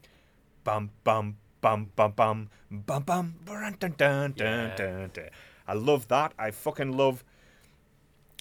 [0.64, 3.34] bum bum bum bum bum bum bum
[3.78, 5.10] dun dun dun dun.
[5.14, 5.30] dun.
[5.68, 6.32] I love that.
[6.36, 7.22] I fucking love.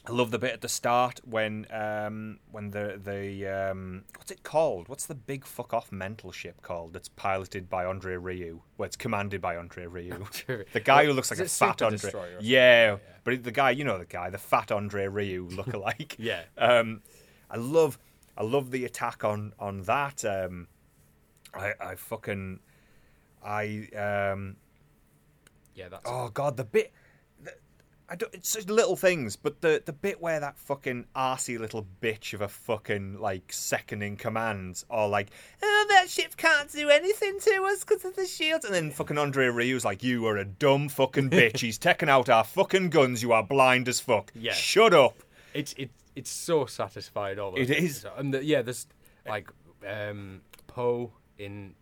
[0.08, 4.42] I love the bit at the start when um, when the the um, what's it
[4.44, 4.88] called?
[4.88, 8.62] What's the big fuck off mental ship called that's piloted by Andre Ryu?
[8.78, 10.26] Well, it's commanded by Andre Ryu.
[10.72, 11.98] the guy who looks like Is a fat Super Andre.
[12.00, 12.48] Destroyer or something?
[12.50, 12.98] Yeah, Yeah.
[13.26, 16.16] but the guy, you know the guy, the fat Andre Ryu lookalike.
[16.18, 16.44] Yeah.
[16.58, 17.02] Um,
[17.52, 18.00] I love
[18.38, 20.24] I love the attack on on that.
[20.24, 20.68] Um,
[21.54, 22.60] I I fucking
[23.44, 24.56] I um
[25.76, 26.94] yeah, that's Oh god, the bit.
[28.10, 28.34] I don't.
[28.34, 32.42] It's such little things, but the the bit where that fucking arsey little bitch of
[32.42, 35.30] a fucking like second in command, or like,
[35.62, 39.18] oh, that ship can't do anything to us because of the shields, and then fucking
[39.18, 41.60] Andre Ryu's like, you are a dumb fucking bitch.
[41.60, 43.22] He's taken out our fucking guns.
[43.22, 44.32] You are blind as fuck.
[44.34, 44.54] Yeah.
[44.54, 45.18] Shut up.
[45.54, 47.40] it's it, it's so satisfied.
[47.40, 48.06] All It is.
[48.16, 48.88] and the, yeah, there's
[49.28, 49.50] like
[49.86, 51.76] um, Poe in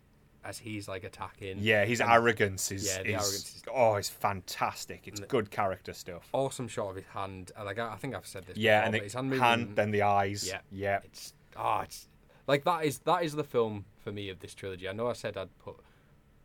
[0.46, 1.58] as he's like attacking.
[1.60, 2.86] Yeah, his and arrogance is.
[2.86, 5.08] Yeah, the is- arrogance is- Oh, it's fantastic.
[5.08, 6.30] It's good character stuff.
[6.34, 7.52] Awesome shot of his hand.
[7.64, 8.58] Like I, I think I've said this.
[8.58, 10.48] Yeah, before, and the his hand, hand, then the eyes.
[10.48, 10.60] Yeah.
[10.72, 11.00] yeah.
[11.04, 12.08] It's ah, it's
[12.48, 14.88] like that is that is the film for me of this trilogy.
[14.88, 15.76] I know I said I'd put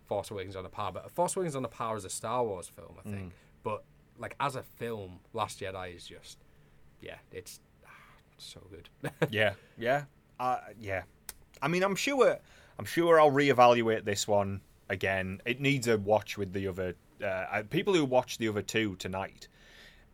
[0.07, 2.68] Force Awakens on a par, but Force Awakens on a par as a Star Wars
[2.68, 3.12] film, I Mm.
[3.12, 3.32] think.
[3.62, 3.84] But
[4.18, 6.38] like as a film, Last Jedi is just
[7.03, 7.90] yeah, it's ah,
[8.38, 8.88] so good.
[9.30, 10.05] yeah, yeah,
[10.38, 11.03] uh, yeah.
[11.62, 12.38] I mean, I'm sure,
[12.80, 15.42] I'm sure I'll reevaluate this one again.
[15.44, 18.96] It needs a watch with the other uh, uh, people who watch the other two
[18.96, 19.48] tonight.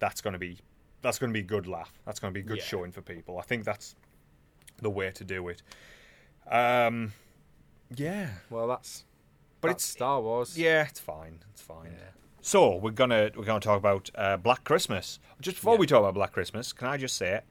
[0.00, 0.58] That's going to be,
[1.00, 1.92] that's going to be a good laugh.
[2.04, 2.64] That's going to be good Yeah.
[2.64, 3.38] showing for people.
[3.38, 3.94] I think that's
[4.82, 5.62] the way to do it.
[6.50, 7.12] Um,
[7.94, 9.04] yeah, well, that's
[9.60, 10.58] but that's it's Star Wars.
[10.58, 11.38] yeah, it's fine.
[11.52, 11.92] It's fine.
[11.96, 12.08] Yeah.
[12.42, 15.20] So we're gonna we're gonna talk about uh, Black Christmas.
[15.40, 15.78] Just before Yeah.
[15.80, 17.42] we talk about Black Christmas, can I just say,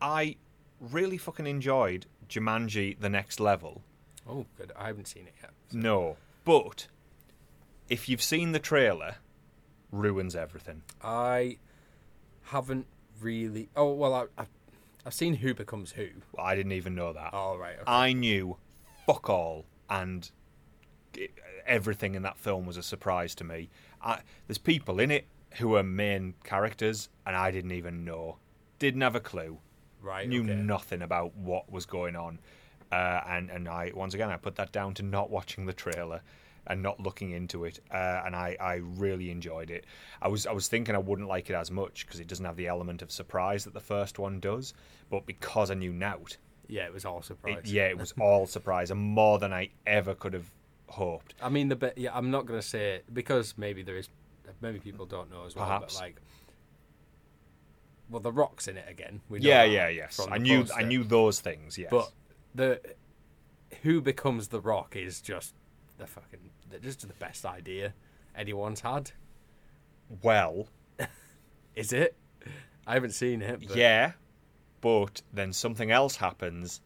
[0.00, 0.36] I
[0.78, 3.82] really fucking enjoyed Jumanji: The Next Level.
[4.28, 4.72] Oh, good.
[4.76, 5.50] I haven't seen it yet.
[5.72, 6.86] No, but
[7.88, 9.16] if you've seen the trailer,
[9.92, 10.82] ruins everything.
[11.02, 11.58] I
[12.42, 12.86] haven't
[13.20, 13.68] really.
[13.76, 14.48] Oh well, I, I've,
[15.04, 16.08] I've seen Who Becomes Who.
[16.38, 17.30] I didn't even know that.
[17.32, 17.74] Oh right.
[17.74, 17.84] Okay.
[17.86, 18.56] I knew
[19.06, 20.30] fuck all, and
[21.14, 21.32] it,
[21.66, 23.70] everything in that film was a surprise to me.
[24.02, 28.38] I, there's people in it who are main characters, and I didn't even know.
[28.78, 29.58] Didn't have a clue.
[30.00, 30.28] right.
[30.28, 30.54] knew okay.
[30.54, 32.38] nothing about what was going on.
[32.92, 36.20] Uh, and and I once again I put that down to not watching the trailer.
[36.66, 39.86] and not looking into it, uh, and I, I really enjoyed it.
[40.20, 42.56] I was I was thinking I wouldn't like it as much because it doesn't have
[42.56, 44.74] the element of surprise that the first one does,
[45.08, 46.36] but because I knew Nout,
[46.68, 47.60] Yeah, it was all surprise.
[47.64, 50.50] it, yeah, it was all surprise and more than I ever could have
[50.88, 51.34] hoped.
[51.42, 51.96] I mean, the bit.
[51.96, 54.08] Yeah, I'm not gonna say it because maybe there is.
[54.60, 55.64] Maybe people don't know as well.
[55.64, 55.94] Perhaps.
[55.94, 56.16] But like,
[58.10, 59.22] well, the rocks in it again.
[59.28, 60.20] We know Yeah, yeah, yes.
[60.30, 61.78] I knew I knew those things.
[61.78, 62.12] Yes, But
[62.54, 62.80] the
[63.82, 65.54] who becomes the rock is just
[65.98, 66.50] the fucking
[66.82, 67.94] just the best idea
[68.34, 69.12] anyone's had.
[70.22, 70.68] well,
[71.74, 72.16] Is it?
[72.86, 73.66] I haven't seen it.
[73.66, 74.12] But yeah,
[74.80, 76.80] but then something else happens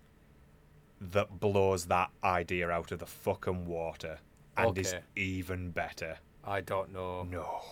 [1.00, 4.18] that blows that idea out of the fucking water
[4.56, 6.18] and is even better.
[6.44, 7.24] I don't know.
[7.24, 7.62] No,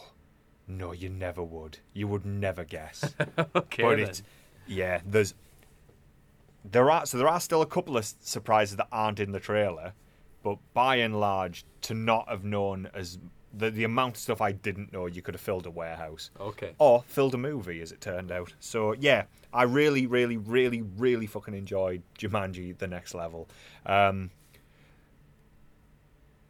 [0.66, 1.78] no, you never would.
[1.92, 3.14] You would never guess.
[3.56, 4.00] okay, but then.
[4.00, 4.22] it's
[4.66, 5.00] yeah.
[5.04, 5.34] There's
[6.64, 9.92] there are so there are still a couple of surprises that aren't in the trailer,
[10.42, 13.18] but by and large, to not have known as
[13.54, 16.74] the the amount of stuff I didn't know, you could have filled a warehouse okay.
[16.78, 18.54] or filled a movie, as it turned out.
[18.60, 23.48] So yeah, I really, really, really, really fucking enjoyed Jumanji: The Next Level.
[23.84, 24.30] Um,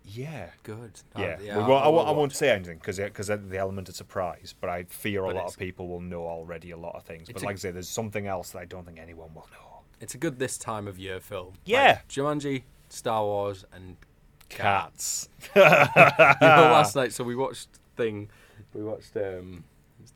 [0.04, 0.50] yeah.
[0.62, 1.00] Good.
[1.16, 4.54] Yeah, Uh, we won't, I, I won't say anything because because the element of surprise.
[4.60, 7.28] But I fear a But lot of people will know already a lot of things.
[7.32, 9.71] But like I say, there's something else that I don't think anyone will know.
[10.02, 11.54] It's a good this time of year film.
[11.64, 12.00] Yeah.
[12.00, 13.96] Like Jumanji, Star Wars, and
[14.48, 15.28] Cats.
[15.54, 15.88] you know,
[16.42, 17.12] last night.
[17.12, 18.28] So we watched thing.
[18.74, 19.62] We watched um,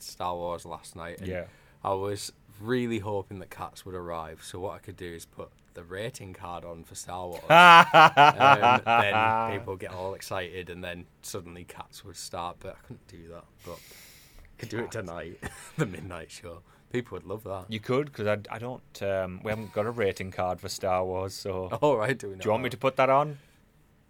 [0.01, 1.21] Star Wars last night.
[1.21, 1.45] And Yeah.
[1.85, 4.43] I was really hoping that Cats would arrive.
[4.43, 7.43] So what I could do is put the rating card on for Star Wars.
[7.49, 12.57] um, then people get all excited, and then suddenly Cats would start.
[12.59, 13.45] But I couldn't do that.
[13.65, 15.39] But I could do it tonight,
[15.77, 16.63] the midnight show.
[16.97, 17.67] People would love that.
[17.69, 19.03] You could because I, I don't.
[19.03, 21.35] Um, we haven't got a rating card for Star Wars.
[21.35, 22.37] So Oh, All right, do we?
[22.37, 23.37] do you want me to put that on?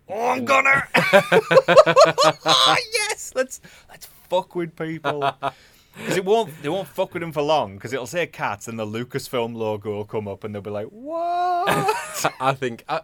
[0.08, 0.84] Oh, I'm gonna.
[2.92, 3.60] yes, let's
[3.90, 5.18] let's fuck with people.
[5.98, 7.74] Because it won't, they won't fuck with them for long.
[7.74, 10.86] Because it'll say cats, and the Lucasfilm logo will come up, and they'll be like,
[10.86, 13.00] "What?" I think uh,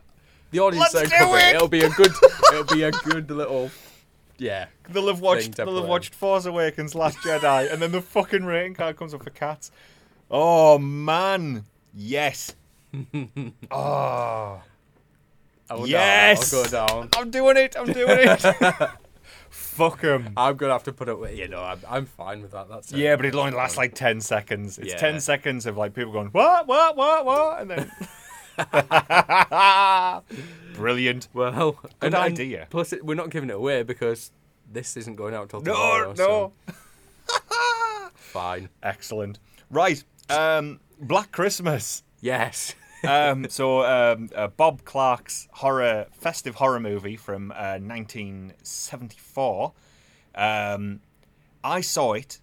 [0.52, 1.48] the audience Let's do it!
[1.48, 1.56] it.
[1.56, 2.12] It'll be a good.
[2.52, 3.68] It'll be a good little.
[4.42, 4.66] Yeah.
[4.88, 8.74] they'll have watched, they'll have watched Force Awakens, Last Jedi, and then the fucking rating
[8.74, 9.70] card comes up for cats.
[10.30, 11.64] Oh man,
[11.94, 12.54] yes.
[13.70, 14.60] oh,
[15.84, 16.50] Yes!
[16.50, 16.60] Down.
[16.60, 17.08] I'll go down.
[17.16, 17.76] I'm doing it.
[17.78, 18.40] I'm doing it.
[19.50, 20.32] Fuck them.
[20.36, 21.36] I'm gonna have to put up with.
[21.38, 22.68] You know, I'm, I'm fine with that.
[22.68, 22.98] That's it.
[22.98, 24.78] Yeah, but it'll only last like ten seconds.
[24.78, 24.96] It's Yeah.
[24.98, 27.92] ten seconds of like people going what, what, what, what, and then
[30.74, 31.28] brilliant.
[31.32, 32.66] Well, Good and, and idea.
[32.70, 34.30] Plus, it, we're not giving it away because
[34.70, 36.14] this isn't going out till No, tomorrow.
[36.16, 36.16] no.
[36.16, 36.52] so
[38.14, 38.68] fine.
[38.82, 39.38] Excellent.
[39.70, 40.02] Right.
[40.30, 42.02] Um, Black Christmas.
[42.20, 42.74] Yes.
[43.08, 49.72] um, so um, uh, Bob Clark's horror festive horror movie from uh, 1974.
[50.34, 51.00] Um,
[51.64, 52.40] I saw it.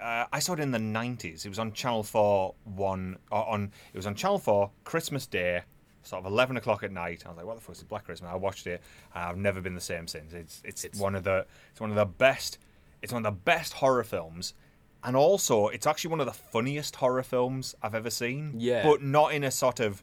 [0.00, 1.44] Uh, I saw it in the 90s.
[1.44, 3.70] It was on Channel 4 one on.
[3.92, 5.62] It was on Channel 4 Christmas Day,
[6.02, 7.24] sort of 11 o'clock at night.
[7.26, 8.80] I was like, "What the fuck is Black Christmas?" I watched it.
[9.14, 10.32] I've never been the same since.
[10.32, 12.58] It's it's, It's- one of the it's one of the best.
[13.02, 14.54] It's one of the best horror films.
[15.02, 18.54] And also, it's actually one of the funniest horror films I've ever seen.
[18.58, 18.82] Yeah.
[18.82, 20.02] But not in a sort of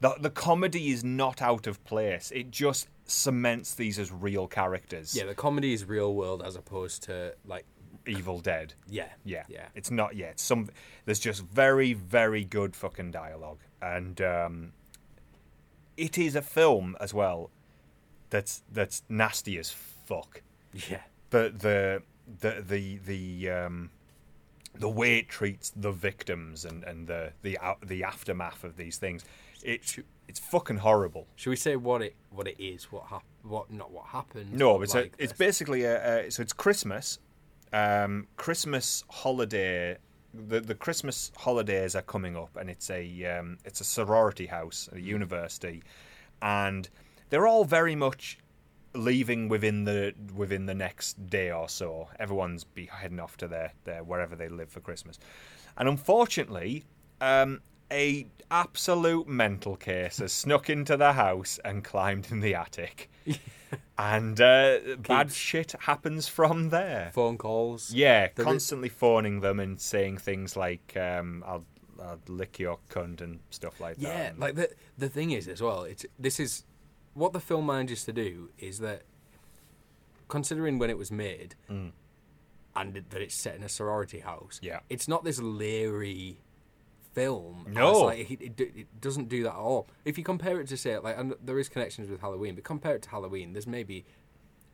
[0.00, 2.30] the the comedy is not out of place.
[2.34, 5.14] It just cements these as real characters.
[5.16, 7.64] Yeah, the comedy is real world as opposed to like.
[8.06, 8.74] Evil Dead.
[8.88, 9.08] Yeah.
[9.24, 9.44] Yeah.
[9.48, 9.66] Yeah.
[9.74, 10.40] It's not yet.
[10.40, 10.68] Some
[11.04, 14.72] there's just very very good fucking dialogue and um
[15.96, 17.50] it is a film as well
[18.30, 20.42] that's that's nasty as fuck.
[20.88, 21.00] Yeah.
[21.30, 22.02] The the
[22.40, 23.90] the the the um
[24.74, 28.98] the way it treats the victims and and the the a- the aftermath of these
[28.98, 29.24] things.
[29.62, 29.96] It
[30.28, 31.26] it's fucking horrible.
[31.36, 32.84] Should we say what it what it is?
[32.92, 34.52] What hap- What not what happened?
[34.54, 37.18] No, it's like a, it's basically a, a so it's Christmas,
[37.72, 39.96] um, Christmas holiday.
[40.32, 44.88] The the Christmas holidays are coming up, and it's a um, it's a sorority house,
[44.92, 45.82] a university,
[46.40, 46.88] and
[47.30, 48.38] they're all very much
[48.94, 52.08] leaving within the within the next day or so.
[52.18, 55.18] Everyone's be heading off to their, their wherever they live for Christmas,
[55.76, 56.84] and unfortunately,
[57.20, 57.60] um,
[57.90, 63.10] a absolute mental case has snuck into the house and climbed in the attic,
[63.98, 67.10] and uh, bad shit happens from there.
[67.14, 67.92] phone calls.
[67.92, 71.64] Yeah, constantly phoning them and saying things like um, "I'll."
[72.02, 74.02] I'll lick your cunt and stuff like that.
[74.02, 75.82] Yeah, like the the thing is as well.
[75.82, 76.64] It's this is
[77.12, 79.02] what the film manages to do is that
[80.28, 81.92] considering when it was made and
[82.94, 84.60] that it's set in a sorority house.
[84.62, 84.66] Mm.
[84.66, 84.80] Yeah.
[84.88, 86.40] it's not this leery
[87.12, 87.66] film.
[87.68, 87.92] No.
[88.04, 89.88] like, it, it, it doesn't do that at all.
[90.04, 92.94] If you compare it to say like, and there is connections with Halloween, but compare
[92.96, 94.04] it to Halloween, there's maybe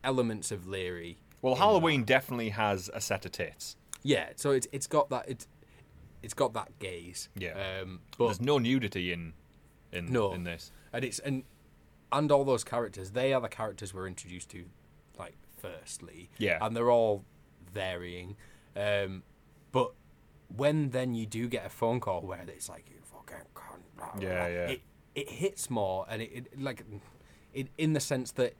[0.04, 1.18] elements of Leary.
[1.42, 3.76] Well, Halloween definitely has a set of tits.
[4.02, 5.46] Yeah, so it's it's got that it's
[6.22, 7.28] it's got that gaze.
[7.36, 7.80] Yeah.
[7.82, 9.32] Um, but There's no nudity in
[9.92, 10.32] in No.
[10.32, 10.70] in this.
[10.92, 11.44] and it's and
[12.12, 14.64] and all those characters, they are the characters we're introduced to,
[15.18, 16.30] like firstly.
[16.38, 16.58] Yeah.
[16.60, 17.24] And they're all
[17.72, 18.36] varying,
[18.76, 19.22] um,
[19.72, 19.92] but
[20.54, 24.12] when then you do get a phone call where it's like you fucking cunt, blah,
[24.12, 24.66] blah, Yeah, yeah.
[24.68, 24.80] It
[25.14, 26.84] it hits more, and it, it like
[27.54, 28.54] it in the sense that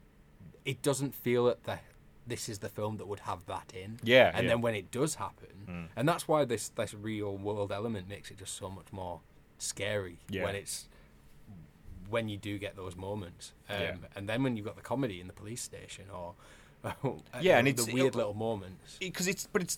[0.65, 1.79] it doesn't feel that the
[2.25, 3.99] this is the film that would have that in.
[4.03, 4.49] Yeah, And yeah.
[4.53, 5.83] then when it does happen, hmm.
[5.95, 9.21] and that's why this this real world element makes it just so much more
[9.59, 10.43] scary Yeah.
[10.43, 10.89] when it's
[12.09, 13.53] when you do get those moments.
[13.69, 13.95] Um, Yeah.
[14.15, 16.35] And then when you've got the comedy in the police station or
[16.83, 16.91] uh,
[17.41, 18.97] Yeah, and the it's- weird uh, little moments.
[18.99, 19.77] because it's but it's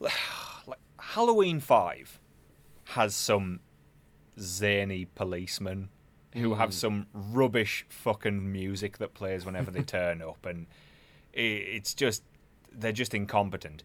[0.70, 2.20] like Halloween Five
[2.84, 3.60] has some
[4.38, 5.88] zany policemen
[6.34, 6.74] who have hmm.
[6.74, 10.66] some rubbish fucking music that plays whenever they turn up, and
[11.32, 12.22] it's just
[12.72, 13.82] they're just incompetent.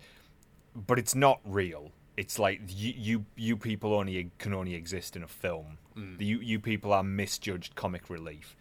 [0.75, 1.91] But it's not real.
[2.17, 5.77] It's like you you, you people only can only exist in a film.
[5.93, 6.15] Hmm.
[6.19, 8.55] You you people are misjudged comic relief.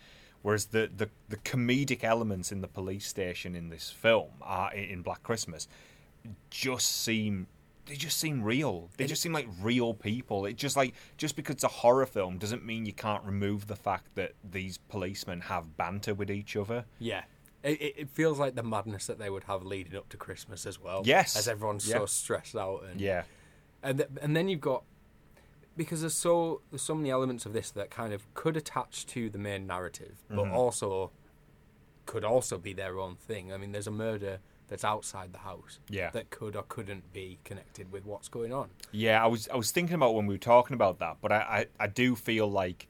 [0.44, 4.74] Whereas the, the, the comedic elements in the police station in this film uh, are
[4.74, 5.68] in Black Christmas
[6.50, 7.46] just seem
[7.86, 8.88] they just seem real.
[8.96, 10.46] They just seem like real people.
[10.46, 13.76] It just like just because it's a horror film doesn't mean you can't remove the
[13.76, 16.84] fact that these policemen have banter with each other.
[16.98, 17.24] Yeah.
[17.62, 20.78] It, it feels like the madness that they would have leading up to Christmas as
[20.80, 21.02] well.
[21.04, 21.36] Yes.
[21.36, 21.98] As everyone's Yeah.
[21.98, 22.84] so stressed out.
[22.90, 23.22] And, Yeah.
[23.82, 24.84] and th- and then you've got
[25.76, 29.28] because there's so there's so many elements of this that kind of could attach to
[29.28, 30.54] the main narrative, but Mm-hmm.
[30.54, 31.10] also
[32.06, 33.52] could also be their own thing.
[33.52, 34.38] I mean, there's a murder
[34.68, 36.10] that's outside the house Yeah.
[36.10, 38.70] that could or couldn't be connected with what's going on.
[38.92, 41.66] Yeah, I was I was thinking about when we were talking about that, but I,
[41.78, 42.88] I, I do feel like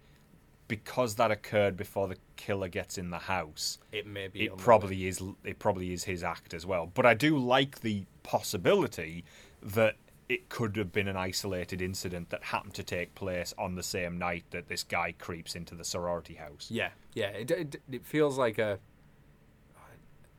[0.67, 4.57] because that occurred before the killer gets in the house, It may be it way.
[4.57, 6.91] probably is it probably is his act as well.
[6.93, 9.25] But I do like the possibility
[9.63, 9.97] that
[10.29, 14.17] it could have been an isolated incident that happened to take place on the same
[14.19, 16.69] night that this guy creeps into the sorority house.
[16.71, 17.27] Yeah, yeah.
[17.29, 18.79] It, it it feels like a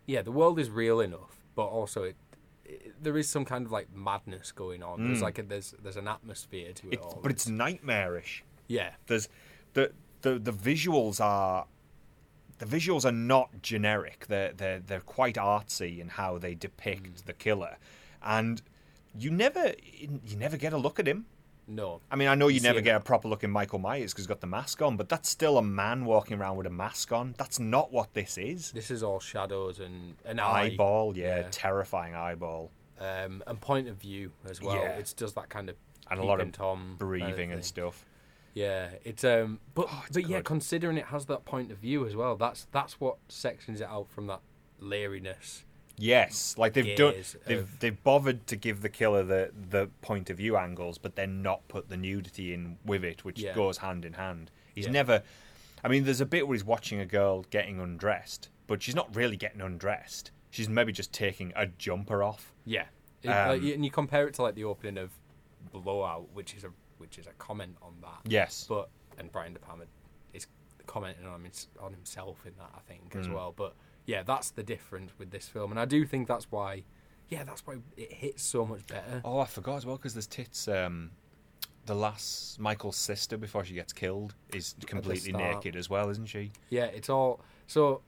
[0.05, 0.21] yeah.
[0.21, 2.15] The world is real enough, but also it,
[2.65, 5.07] it there is some kind of like madness going on.
[5.07, 7.05] There's like a, there's there's an atmosphere to it, Mm.
[7.05, 7.19] All.
[7.21, 8.43] but it's nightmarish.
[8.67, 9.29] yeah, There's
[9.73, 9.91] the
[10.21, 11.65] the the visuals are
[12.57, 14.25] the visuals are not generic.
[14.27, 17.77] They're they're they're quite artsy in how they depict the killer,
[18.23, 18.61] and
[19.17, 21.25] you never you never get a look at him.
[21.67, 22.01] No.
[22.11, 24.23] I mean, I know you, You never get a proper look at Michael Myers because
[24.23, 27.11] he's got the mask on, but that's still a man walking around with a mask
[27.11, 27.35] on.
[27.37, 28.71] That's not what this is.
[28.71, 31.47] This is all shadows and an eye, eyeball, yeah, yeah.
[31.51, 34.75] terrifying eyeball, um, and point of view as well.
[34.75, 34.97] Yeah.
[34.97, 35.75] It's just that kind of
[36.09, 38.05] and a lot of tom kind of breathing and stuff.
[38.53, 42.05] Yeah, it's um, but Oh, it's but yeah, considering it has that point of view
[42.07, 44.39] as well, that's that's what sections it out from that
[44.81, 45.64] leeriness.
[45.97, 47.15] Yes, like they've done.
[47.45, 51.15] They've of- they've bothered to give the killer the the point of view angles, but
[51.15, 53.53] then not put the nudity in with it, which Yeah.
[53.53, 54.51] goes hand in hand.
[54.73, 54.91] He's Yeah.
[54.91, 55.23] never.
[55.83, 59.15] I mean, there's a bit where he's watching a girl getting undressed, but she's not
[59.15, 60.31] really getting undressed.
[60.49, 62.53] She's maybe just taking a jumper off.
[62.65, 62.87] Yeah,
[63.23, 65.11] Um, like, and you compare it to like the opening of
[65.71, 68.21] Blowout, which is a which is a comment on that.
[68.25, 68.65] Yes.
[68.67, 69.85] but and Brian De Palma
[70.33, 70.47] is
[70.87, 73.19] commenting on his, on himself in that I think Mm.
[73.21, 73.51] as well.
[73.55, 73.75] But
[74.05, 76.83] yeah, that's the difference with this film, and I do think that's why.
[77.27, 79.21] Yeah, that's why it hits so much better.
[79.25, 80.67] Oh, I forgot as well because there's tits.
[80.67, 81.11] Um,
[81.87, 86.51] the last Michael's sister before she gets killed is completely naked as well, isn't she?
[86.69, 88.01] Yeah, it's all so.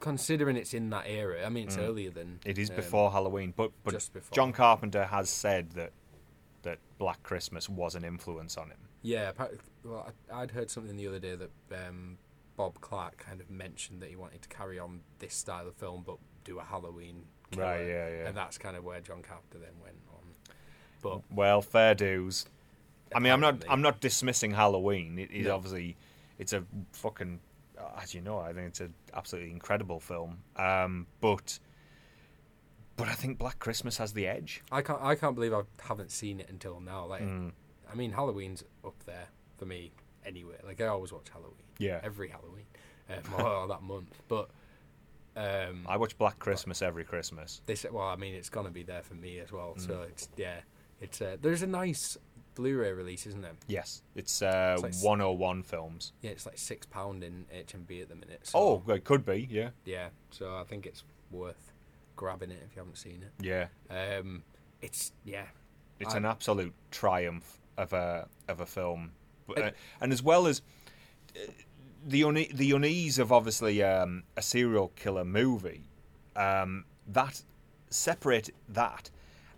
[0.00, 1.86] Considering it's in that era, I mean, it's Mm.
[1.88, 4.08] earlier than It is um, before Halloween, but but.
[4.32, 5.92] John Carpenter has said that
[6.62, 8.78] that Black Christmas was an influence on him.
[9.02, 9.32] Yeah,
[9.84, 11.50] well, I'd heard something the other day that
[11.88, 12.18] um,
[12.56, 16.02] Bob Clark kind of mentioned that he wanted to carry on this style of film,
[16.06, 17.24] but do a Halloween.
[17.50, 18.28] Killer, Right, yeah, yeah.
[18.28, 20.54] And that's kind of where John Carpenter then went on.
[21.02, 22.46] But Well, fair dues.
[23.14, 25.18] I mean, I'm not I'm not dismissing Halloween.
[25.18, 25.54] It is No.
[25.56, 25.96] obviously
[26.38, 27.40] it's a fucking
[28.00, 30.38] as you know, I think it's an absolutely incredible film.
[30.56, 31.58] Um, but
[32.96, 34.62] but I think Black Christmas has the edge.
[34.70, 37.06] I can't, I can't believe I haven't seen it until now.
[37.06, 37.52] Like, Mm.
[37.90, 39.28] I mean, Halloween's up there
[39.58, 39.92] for me
[40.26, 40.56] anyway.
[40.64, 41.54] Like, I always watch Halloween.
[41.78, 42.00] Yeah.
[42.02, 42.66] Every Halloween,
[43.10, 44.14] um, or that month.
[44.28, 44.50] But
[45.36, 47.62] um, I watch Black Christmas every Christmas.
[47.66, 50.08] this well i mean it's gonna be there for me as well so Mm.
[50.08, 50.56] it's yeah
[51.00, 52.18] it's uh, there's a nice
[52.54, 56.12] blu-ray release isn't there Yes, it's uh, It's like 101 films.
[56.20, 59.48] yeah it's like six pound in HMV at the minute so Oh, it could be.
[59.50, 61.72] Yeah, yeah so i think it's worth
[62.14, 63.68] grabbing it if you haven't seen it yeah.
[63.90, 64.42] um
[64.82, 65.46] it's yeah
[65.98, 69.12] It's I- an absolute triumph of a of a film,
[69.46, 69.70] But, And- uh,
[70.00, 70.62] and as well as
[71.36, 71.40] uh,
[72.06, 75.84] the une- the unease of obviously um, a serial killer movie
[76.36, 77.42] um, that
[77.90, 79.10] separate that,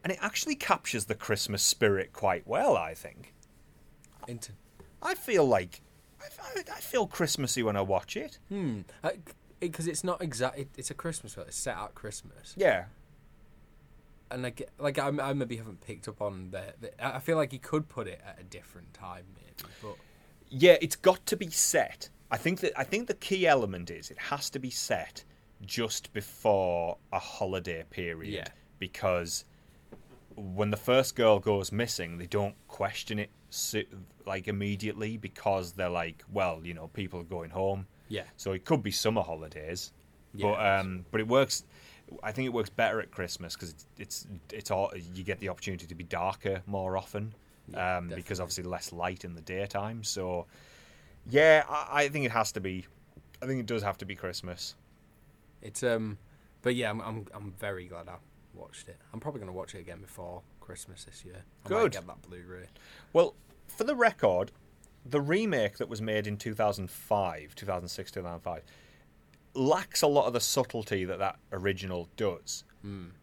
[0.03, 2.77] and it actually captures the Christmas spirit quite well.
[2.77, 3.33] I think.
[4.27, 4.53] Into
[5.03, 5.81] I feel like
[6.21, 6.27] I,
[6.61, 8.39] I- I feel Christmassy when I watch it.
[8.49, 8.81] hmm,
[9.61, 10.59] because it's not exact.
[10.59, 11.47] It, it's a Christmas film.
[11.47, 12.85] It's set at Christmas, Yeah,
[14.31, 17.05] and I get, like I, I maybe haven't picked up on the, the.
[17.05, 19.44] I I feel like he could put it at a different time, maybe,
[19.83, 19.97] but
[20.49, 22.09] yeah, it's got to be set.
[22.31, 25.25] I think that I think the key element is it has to be set
[25.65, 28.49] just before a holiday period Yeah.
[28.79, 29.45] because
[30.37, 33.31] when the first girl goes missing, they don't question it
[34.27, 37.87] like immediately because they're like, well, you know, people are going home.
[38.09, 38.25] Yeah.
[38.37, 39.93] So it could be summer holidays,
[40.35, 41.65] Yeah, but um, but it works.
[42.23, 45.49] I think it works better at Christmas because it's, it's it's all you get the
[45.49, 47.33] opportunity to be darker more often,
[47.69, 50.05] Yeah, um, because obviously less light in the daytime.
[50.05, 50.47] So
[51.29, 52.87] yeah, I, I think it has to be.
[53.43, 54.75] I think it does have to be Christmas.
[55.63, 56.19] it's um,
[56.63, 58.17] but yeah, I'm I'm, I'm very glad I
[58.55, 58.99] watched it.
[59.13, 61.45] I'm probably gonna watch it again before Christmas this year.
[61.65, 61.93] I Good.
[61.93, 62.67] get that Blu-ray.
[63.13, 63.35] Well,
[63.67, 64.53] for the record,
[65.05, 68.63] the remake that was made in 2005, 2006, 2005,
[69.55, 72.65] lacks a lot of the subtlety that that original does.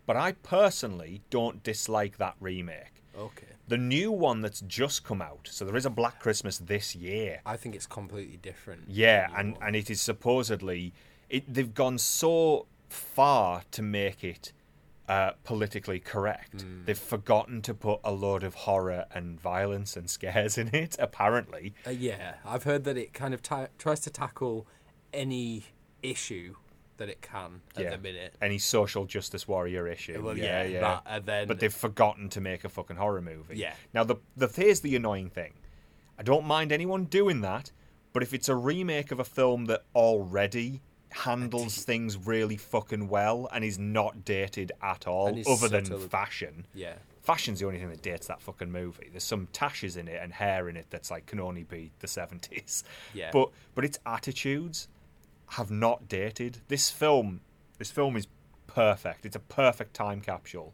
[0.05, 3.00] But I personally don't dislike that remake.
[3.17, 3.47] Okay.
[3.67, 7.41] The new one that's just come out, so there is a Black Christmas this year.
[7.45, 8.83] I think it's completely different.
[8.87, 9.67] Yeah, and, one.
[9.67, 10.93] and it is supposedly
[11.29, 14.51] it, they've gone so far to make it
[15.07, 16.65] uh, politically correct.
[16.85, 20.95] They've forgotten to put a load of horror and violence and scares in it.
[20.99, 24.67] Apparently, Uh, yeah, I've heard that it kind of ta- tries to tackle
[25.13, 25.65] any
[26.01, 26.55] issue
[27.01, 28.35] that it can at yeah, the minute.
[28.41, 30.21] any social justice warrior issue.
[30.23, 33.57] Well, yeah, yeah, that, and then but they've forgotten to make a fucking horror movie.
[33.57, 33.73] Yeah.
[33.93, 35.53] Now the the here's the annoying thing.
[36.19, 37.71] I don't mind anyone doing that,
[38.13, 43.49] but if it's a remake of a film that already handles things really fucking well
[43.51, 46.67] and is not dated at all, other than fashion.
[46.75, 46.93] yeah,
[47.23, 49.09] Fashion's the only thing that dates that fucking movie.
[49.11, 52.07] There's some tashes in it and hair in it that's like can only be the
[52.07, 52.83] seventies.
[53.13, 53.31] Yeah.
[53.33, 54.87] But but its attitudes
[55.51, 56.59] have not dated.
[56.67, 57.41] This film
[57.77, 58.27] this film is
[58.67, 59.25] perfect.
[59.25, 60.73] It's a perfect time capsule.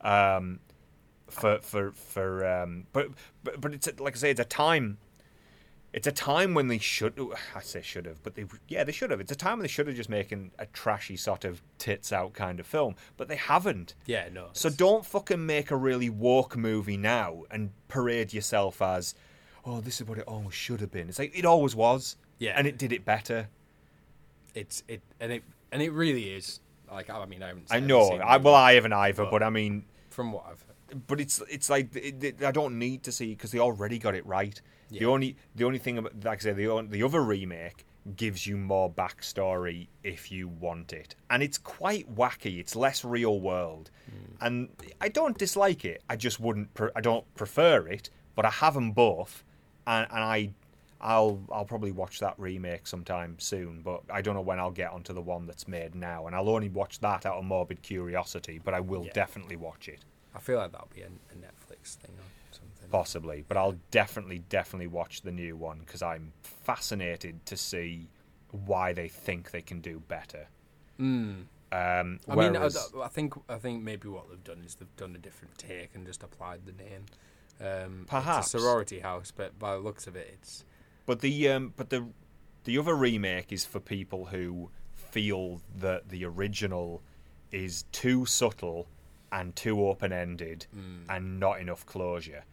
[0.00, 0.60] Um
[1.28, 3.08] for for for um but
[3.42, 4.98] but, but it's a, like I say it's a time
[5.92, 7.18] it's a time when they should
[7.54, 9.68] I say should have but they yeah they should have it's a time when they
[9.68, 13.36] should have just making a trashy sort of tits out kind of film but they
[13.36, 14.48] haven't yeah, no.
[14.52, 19.14] so it's- don't fucking make a really woke movie now and parade yourself as,
[19.64, 21.08] oh, this is what it always should have been.
[21.08, 22.16] It's like it always was.
[22.38, 22.54] Yeah.
[22.56, 23.48] And it did it better.
[24.54, 25.42] It's it and it
[25.72, 27.66] and it really is like I mean I haven't.
[27.70, 28.10] I know.
[28.12, 31.06] I, well, I haven't either, But- but I mean, from what I've heard.
[31.06, 34.14] but it's it's like it, it- I don't need to see because they already got
[34.14, 34.60] it right.
[34.90, 37.84] The only the only thing about like I say the the other remake
[38.16, 42.58] gives you more backstory if you want it, and it's quite wacky.
[42.60, 44.44] It's less real world, Hmm.
[44.46, 44.68] and
[45.00, 46.02] I don't dislike it.
[46.08, 46.74] I just wouldn't.
[46.74, 49.42] Pre- I don't prefer it, but I have them both,
[49.86, 50.50] and and I.
[51.04, 54.90] I'll I'll probably watch that remake sometime soon, but I don't know when I'll get
[54.90, 58.58] onto the one that's made now, and I'll only watch that out of morbid curiosity.
[58.64, 59.12] But I will Yeah.
[59.12, 60.00] definitely watch it.
[60.34, 62.88] I feel like that'll be a, a Netflix thing or something.
[62.90, 68.08] Possibly, but I'll definitely, definitely watch the new one because I'm fascinated to see
[68.66, 70.46] why they think they can do better.
[71.74, 72.68] Um, I mean, I,
[73.02, 76.06] I think I think maybe what they've done is they've done a different take and
[76.06, 77.04] just applied the name.
[77.60, 78.50] Um, Perhaps.
[78.50, 80.64] sorority house, but by the looks of it, it's
[81.06, 82.06] but the um, but the
[82.64, 87.02] the other remake is for people who feel that the original
[87.52, 88.88] is too subtle
[89.30, 90.66] and too open ended
[91.08, 92.44] and not enough closure.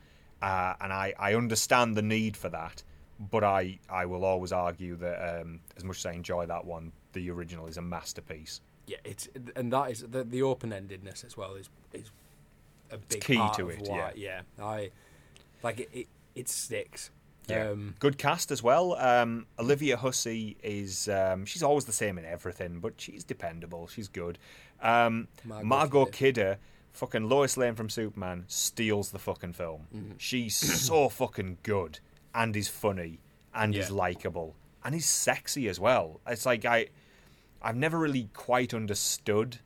[0.42, 2.84] Uh, and I, I understand the need for that,
[3.20, 6.92] but I, I will always argue that um, as much as I enjoy that one,
[7.14, 8.62] the original is a masterpiece.
[8.88, 12.12] yeah, it's and that is the, the open endedness as well is is
[12.92, 14.92] a big key part to of it, Why, yeah, I
[15.64, 15.90] like it.
[15.94, 17.12] It, it sticks.
[17.52, 17.70] Yeah.
[17.70, 18.96] Um, Good cast as well.
[18.96, 23.88] Um, Olivia Hussey is um, she's always the same in everything, but she's dependable.
[23.88, 24.40] She's good.
[24.82, 26.12] Um, Margot Margot, Kidder.
[26.16, 26.58] Kidder,
[26.94, 29.88] fucking Lois Lane from Superman, steals the fucking film.
[29.96, 30.12] Mm-hmm.
[30.18, 32.00] She's so fucking good
[32.34, 33.20] and is funny
[33.54, 36.22] and is likable and is sexy as well.
[36.28, 36.88] It's like I,
[37.62, 39.60] I've never really quite understood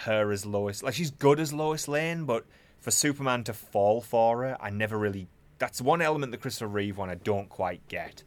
[0.00, 0.82] her as Lois.
[0.82, 2.44] Like she's good as Lois Lane, but
[2.80, 5.28] for Superman to fall for her, I never really.
[5.58, 8.22] That's one element the Christopher Reeve one I don't quite get.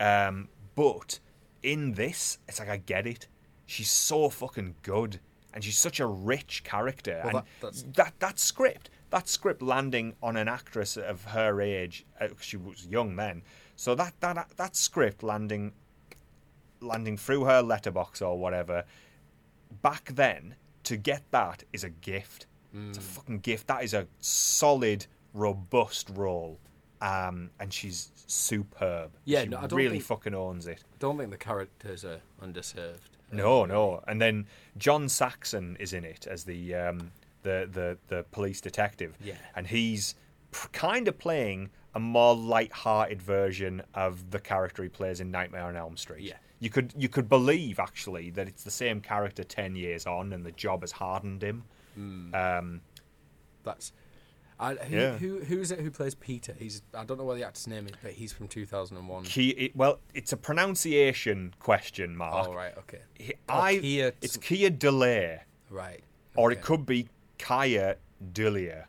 [0.00, 1.18] Um, but
[1.62, 3.28] in this, it's like I get it.
[3.66, 5.20] She's so fucking good,
[5.54, 7.20] and she's such a rich character.
[7.24, 12.28] Well, and that- that script, that script landing on an actress of her age, uh,
[12.40, 13.42] she was young then.
[13.76, 15.72] So that that that script landing
[16.80, 18.84] landing through her letterbox or whatever.
[19.82, 22.46] Back then, to get that is a gift.
[22.74, 23.04] It's a Mm.
[23.04, 23.66] fucking gift.
[23.68, 26.58] That is a solid, robust role.
[27.00, 29.10] Um, and she's superb.
[29.24, 30.84] Yeah, she no, I don't really think- fucking owns it.
[31.00, 32.98] don't think the characters are underserved.
[33.32, 34.02] No, no.
[34.06, 34.46] And then
[34.78, 37.10] John Saxon is in it as the um,
[37.42, 39.16] the, the the police detective.
[39.24, 39.34] Yeah.
[39.56, 40.14] And he's
[40.52, 45.64] pr- kind of playing a more light-hearted version of the character he plays in Nightmare
[45.64, 46.22] on Elm Street.
[46.22, 46.36] Yeah.
[46.60, 50.46] You could you could believe actually that it's the same character ten years on, and
[50.46, 51.64] the job has hardened him.
[51.96, 52.32] Hmm.
[52.34, 52.80] Um,
[53.64, 53.92] That's.
[54.62, 55.18] I, who, Yeah.
[55.18, 56.54] who who's it who plays Peter?
[56.58, 59.24] He's I don't know what the actor's name is, but he's from 2001.
[59.24, 62.48] he, it, well, it's a pronunciation question mark.
[62.48, 65.40] oh right, okay, He- Oh, I, Kia- it's Kia Delay,
[65.70, 66.02] right.
[66.36, 67.08] or it could be
[67.38, 67.96] Kaya
[68.32, 68.86] Delia.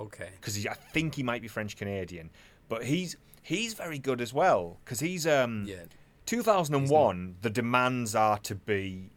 [0.00, 0.30] Okay.
[0.36, 2.30] because I think he might be French Canadian,
[2.68, 5.84] but he's he's very good as well because he's um Yeah.
[6.26, 7.36] 2001.
[7.42, 9.10] The demands are to be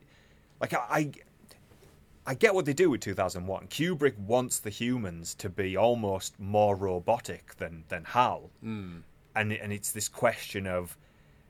[0.62, 1.12] like I, I
[2.26, 3.68] I get what they do with 2001.
[3.68, 9.04] Kubrick wants the humans to be almost more robotic than than Hal, Mm.
[9.36, 10.98] and and it's this question of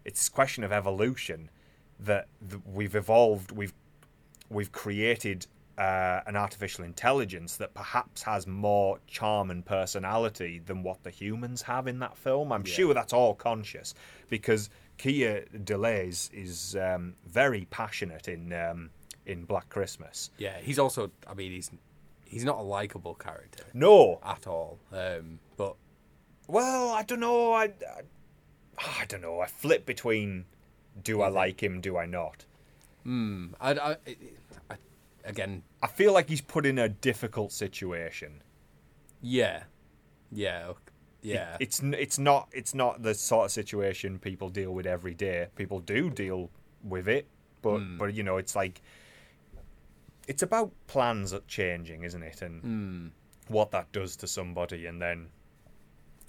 [0.06, 1.50] it's this question of evolution
[2.00, 2.28] that,
[2.66, 3.74] we've evolved we've
[4.50, 5.48] we've created
[5.78, 11.64] uh, an artificial intelligence that perhaps has more charm and personality than what the humans
[11.64, 12.52] have in that film.
[12.52, 12.74] I'm Yeah.
[12.74, 13.96] sure that's all conscious
[14.30, 18.92] because Keir Dullea's is um, very passionate in um,
[19.26, 20.30] in Black Christmas.
[20.38, 21.12] Yeah, he's also.
[21.28, 21.72] I mean, he's
[22.26, 24.80] he's not a likable character No, at all.
[24.92, 25.76] Um, but
[26.48, 27.54] well, I don't know.
[27.54, 28.02] I, I,
[29.02, 29.40] I don't know.
[29.40, 30.46] I flip between
[31.04, 32.46] do I like him, do I not.
[33.06, 33.98] mm, I, I,
[34.70, 34.76] I,
[35.26, 38.42] again, I feel like he's put in a difficult situation.
[39.22, 39.64] yeah,
[40.32, 40.80] yeah, ok-
[41.22, 41.58] yeah.
[41.60, 45.48] it's it's not it's not the sort of situation people deal with every day.
[45.56, 46.50] People do deal
[46.84, 47.28] with it,
[47.62, 47.98] but Hmm.
[47.98, 48.82] but you know it's like
[50.28, 52.42] it's about plans changing, isn't it?
[52.42, 53.10] And mm,
[53.48, 55.28] what that does to somebody, and then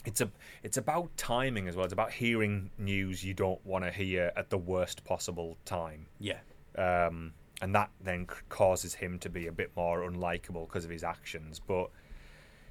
[0.05, 0.31] it's a
[0.63, 1.85] it's about timing as well.
[1.85, 6.07] It's about hearing news you don't want to hear at the worst possible time.
[6.19, 6.39] yeah,
[6.77, 7.33] Um,
[7.63, 11.61] and that then causes him to be a bit more unlikable because of his actions.
[11.61, 11.89] But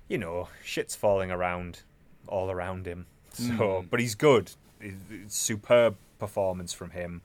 [0.10, 1.82] you know, shit's falling around
[2.28, 3.06] all around him.
[3.34, 3.90] So, Mm.
[3.90, 4.52] but he's good.
[4.80, 7.22] It's- superb performance from him.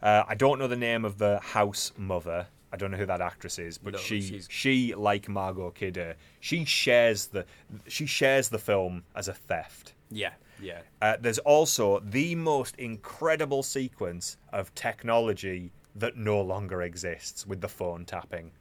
[0.00, 2.46] Uh, I don't know the name of the house mother.
[2.72, 6.14] I don't know who that actress is, but No, she she's- she like Margot Kidder.
[6.40, 7.44] She shares the
[7.88, 9.94] she shares the film as a theft.
[10.10, 10.80] yeah, yeah.
[11.02, 17.68] Uh, there's also the most incredible sequence of technology that no longer exists with the
[17.68, 18.52] phone tapping.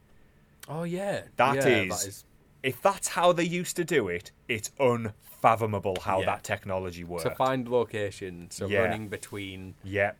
[0.67, 2.25] Oh yeah, That yeah, is- that is
[2.61, 6.25] If that's how they used to do it, it's unfathomable how Yeah.
[6.25, 7.23] that technology works.
[7.23, 8.55] to find locations.
[8.55, 8.79] So Yeah.
[8.81, 9.75] running between.
[9.83, 10.11] yeah,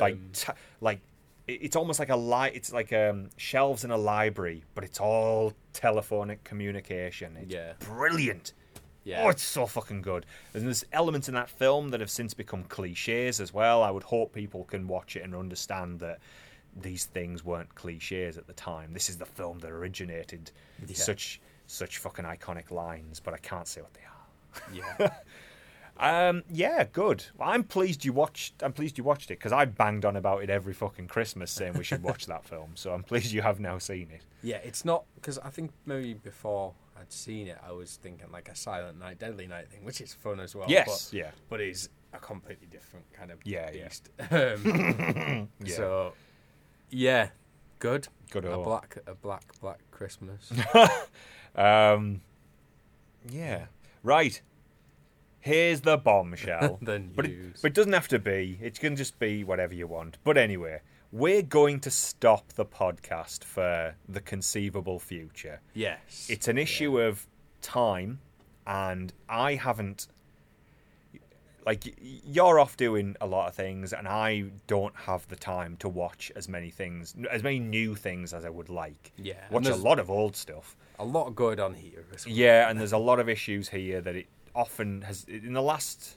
[0.00, 1.00] like Um, t- like
[1.48, 5.52] it's almost like a li- It's like um, shelves in a library, but it's all
[5.72, 7.36] telephonic communication.
[7.36, 7.74] It's Yeah.
[7.80, 8.52] brilliant.
[9.04, 9.22] Yeah.
[9.24, 10.26] Oh, it's so fucking good.
[10.52, 13.82] And there's elements in that film that have since become cliches as well.
[13.84, 16.18] I would hope people can watch it and understand that
[16.78, 18.92] these things weren't cliches at the time.
[18.92, 20.50] This is the film that originated
[20.86, 20.94] Yeah.
[20.96, 24.96] such such fucking iconic lines, but I can't say what they are.
[24.98, 25.10] yeah.
[25.98, 27.24] Um, yeah, good.
[27.38, 28.62] Well, I'm pleased you watched.
[28.62, 31.74] I'm pleased you watched it because I banged on about it every fucking Christmas, saying
[31.74, 32.72] we should watch that film.
[32.74, 34.22] So I'm pleased you have now seen it.
[34.42, 38.48] Yeah, it's not because I think maybe before I'd seen it, I was thinking like
[38.48, 40.66] a Silent Night, Deadly Night thing, which is fun as well.
[40.68, 41.30] Yes, but, yeah.
[41.48, 43.88] but it's a completely different kind of Yeah, yeah.
[44.54, 45.76] Um, Yeah.
[45.76, 46.12] So,
[46.90, 47.28] yeah,
[47.78, 48.08] good.
[48.30, 48.64] Good A old.
[48.64, 50.52] black, a black, black Christmas.
[51.56, 52.20] Um,
[53.30, 53.64] yeah,
[54.02, 54.42] right.
[55.46, 56.78] Here's the bombshell.
[56.82, 58.58] The but, it, but it doesn't have to be.
[58.60, 60.18] It can just be whatever you want.
[60.24, 60.80] But anyway,
[61.12, 65.60] we're going to stop the podcast for the conceivable future.
[65.72, 67.26] yes, It's an issue of
[67.62, 68.18] time,
[68.66, 70.08] and I haven't.
[71.64, 75.88] Like you're off doing a lot of things, and I don't have the time to
[75.88, 79.12] watch as many things, as many new things as I would like.
[79.16, 80.76] Yeah, watch a lot of old stuff.
[80.98, 82.04] a lot going on here.
[82.08, 82.18] Well.
[82.26, 84.26] Yeah, and there's a lot of issues here that it
[84.56, 86.16] often has in the last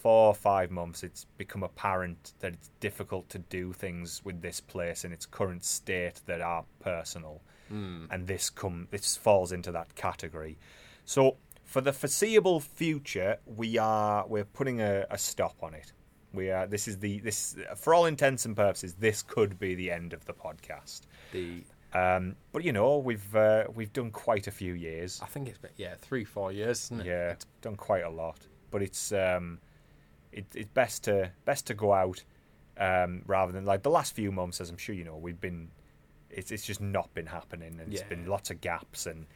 [0.00, 4.58] four or five months it's become apparent that it's difficult to do things with this
[4.60, 7.42] place in its current state that are personal.
[7.68, 8.06] Hmm.
[8.10, 10.58] And this come this falls into that category.
[11.04, 15.92] So for the foreseeable future, we are we're putting a, a stop on it.
[16.32, 19.90] We are this is the this for all intents and purposes, this could be the
[19.90, 21.02] end of the podcast.
[21.32, 25.20] The Um, but you know, we've uh, we've done quite a few years.
[25.22, 27.06] I think it's been yeah three four years, isn't it?
[27.06, 28.38] Yeah, done quite a lot.
[28.70, 29.58] But it's um,
[30.32, 32.22] it, it's best to best to go out
[32.78, 35.68] um, rather than like the last few months, as I'm sure you know, we've been.
[36.30, 39.26] It's it's just not been happening, and it's been lots of gaps, and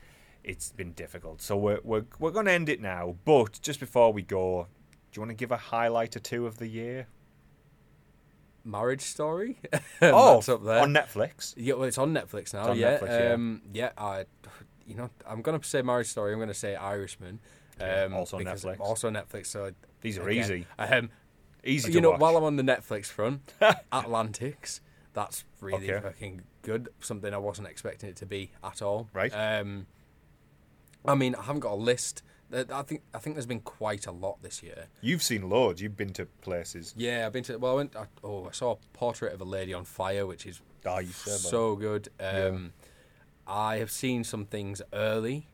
[0.44, 1.42] it's been difficult.
[1.42, 3.16] So we're we're we're going to end it now.
[3.24, 4.68] But just before we go,
[5.10, 7.08] do you want to give a highlight or two of the year?
[8.64, 9.58] Marriage Story.
[10.02, 10.80] oh, That's up there.
[10.80, 11.54] on Netflix.
[11.56, 12.70] Yeah, well, it's on Netflix now.
[12.70, 13.32] On yeah, Netflix, yeah.
[13.32, 13.90] um, yeah.
[13.98, 14.24] I,
[14.86, 16.32] you know, I'm gonna say Marriage Story.
[16.32, 17.40] I'm gonna say Irishman.
[17.78, 18.80] Yeah, Um, also because- Netflix.
[18.80, 19.46] Also Netflix.
[19.46, 21.10] So These are again, easy, Um,
[21.64, 22.20] easy you know, watch.
[22.20, 23.52] while I'm on the Netflix front,
[23.92, 24.80] Atlantics.
[25.12, 26.00] That's really Okay.
[26.02, 26.88] fucking good.
[27.00, 29.08] Something I wasn't expecting it to be at all.
[29.12, 29.30] Right.
[29.30, 29.86] Um,
[31.04, 32.22] I mean, I haven't got a list.
[32.54, 34.86] I think I think there's been quite a lot this year.
[35.00, 35.82] You've seen loads.
[35.82, 36.94] You've been to places.
[36.96, 37.58] Yeah, I've been to.
[37.58, 37.96] Well, I went.
[37.96, 41.08] I, oh, I saw a portrait of a lady on fire, which is Oh, you
[41.12, 41.38] said that.
[41.38, 42.08] so good.
[42.20, 42.72] Um,
[43.46, 45.48] I have seen some things early,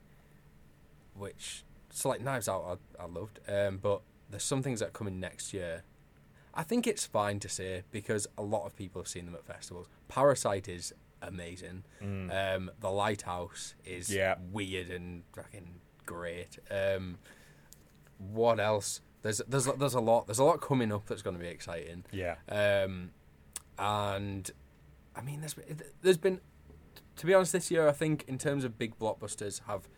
[1.14, 3.40] which so like Knives Out, I, I loved.
[3.48, 5.84] Um, but there's some things that are coming next year.
[6.54, 9.44] I think it's fine to say because a lot of people have seen them at
[9.44, 9.88] festivals.
[10.08, 10.92] Parasite is
[11.22, 11.84] amazing.
[12.02, 14.14] Um, the Lighthouse is Mm.
[14.14, 14.34] Yeah.
[14.50, 16.58] weird and fucking great.
[16.70, 17.18] Um,
[18.18, 19.00] what else?
[19.22, 20.26] There's there's there's a lot.
[20.26, 22.04] There's a lot coming up that's going to be exciting.
[22.12, 22.36] Yeah.
[22.48, 23.10] Um,
[23.78, 24.50] and
[25.16, 26.40] I mean, there's been, there's been,
[27.16, 29.88] to be honest, this year I think in terms of big blockbusters have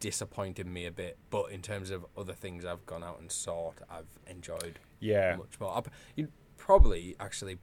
[0.00, 3.76] disappointed me a bit, but in terms of other things I've gone out and sought,
[3.90, 5.36] I've enjoyed Yeah.
[5.36, 5.82] much more.
[6.16, 7.58] You probably actually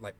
[0.00, 0.14] like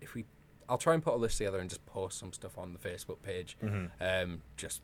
[0.00, 0.24] if we,
[0.68, 3.22] I'll try and put a list together and just post some stuff on the Facebook
[3.22, 3.86] page, Mm-hmm.
[4.00, 4.82] um, just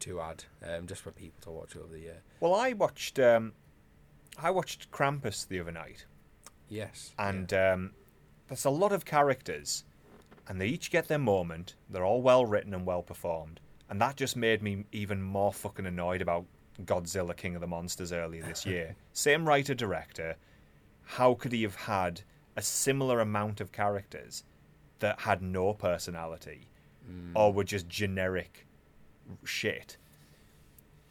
[0.00, 2.22] to add, um, just for people to watch over the year.
[2.40, 3.52] Well, I watched um,
[4.40, 6.06] I watched Krampus the other night,
[6.68, 7.90] Yes, and um,
[8.48, 9.84] there's a lot of characters,
[10.46, 11.74] and they each get their moment.
[11.90, 15.86] They're all well written and well performed, and that just made me even more fucking
[15.86, 16.44] annoyed about
[16.84, 18.94] Godzilla King of the Monsters earlier this year.
[19.12, 20.36] Same writer director.
[21.02, 22.20] How could he have had
[22.56, 24.44] a similar amount of characters
[24.98, 26.68] that had no personality
[27.34, 28.66] or were just generic
[29.44, 29.96] shit?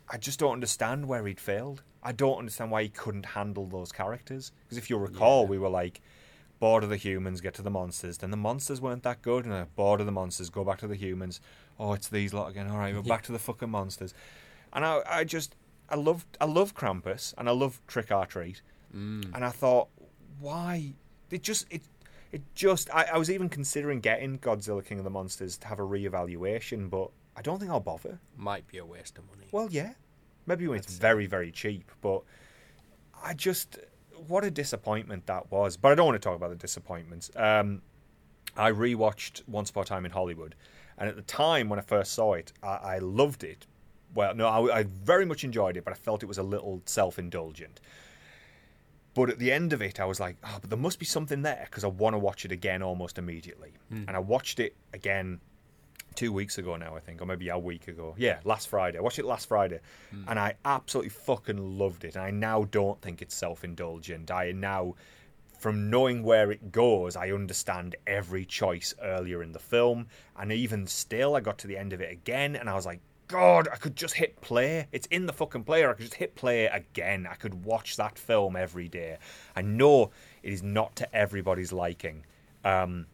[0.09, 1.84] I just don't understand where he'd failed.
[2.01, 4.51] I don't understand why he couldn't handle those characters.
[4.65, 5.49] Because if you'll recall, Yeah.
[5.49, 6.01] we were like,
[6.59, 8.18] bored of the humans, get to the monsters.
[8.20, 10.88] Then the monsters weren't that good, and uh, bored of the monsters, go back to
[10.88, 11.41] the humans.
[11.80, 12.70] Oh, it's these lot again.
[12.70, 14.13] All right, we're back to the fucking monsters.
[14.74, 15.55] And I, I just,
[15.89, 18.61] I love, I love Krampus, and I love Trick or Treat.
[18.95, 19.36] Mm.
[19.36, 19.89] And I thought,
[20.39, 20.93] why?
[21.30, 21.82] It just, it,
[22.32, 22.89] it just.
[22.93, 26.89] I, I was even considering getting Godzilla King of the Monsters to have a reevaluation,
[26.89, 28.19] but I don't think I'll bother.
[28.35, 29.47] might be a waste of money.
[29.51, 29.93] Well, yeah,
[30.47, 32.23] maybe when it's very, very cheap, but
[33.23, 33.77] I just
[34.25, 35.77] what a disappointment that was.
[35.77, 37.29] But I don't want to talk about the disappointments.
[37.35, 37.83] Um,
[38.55, 40.55] I rewatched Once Upon a Time in Hollywood,
[40.97, 43.67] and at the time when I first saw it, I, I loved it.
[44.15, 46.81] Well, no, I, I very much enjoyed it, but I felt it was a little
[46.85, 47.79] self-indulgent.
[49.13, 51.41] But at the end of it, I was like, oh, but there must be something
[51.43, 53.73] there because I want to watch it again almost immediately.
[54.07, 55.39] And I watched it again
[56.18, 58.15] two weeks ago now, I think, or maybe a week ago.
[58.18, 58.97] Yeah, last Friday.
[58.97, 59.80] I watched it last Friday,
[60.28, 62.15] and I absolutely fucking loved it.
[62.15, 64.30] And I now don't think it's self-indulgent.
[64.32, 64.95] I now,
[65.59, 70.88] from knowing where it goes, I understand every choice earlier in the film, and even
[70.88, 72.99] still, I got to the end of it again, and I was like.
[73.30, 74.88] God, I could just hit play.
[74.93, 75.89] It's in the fucking player.
[75.89, 77.28] I could just hit play again.
[77.30, 79.18] I could watch that film every day.
[79.53, 80.11] I know
[80.43, 82.26] it is not to everybody's liking.
[82.63, 83.05] Um,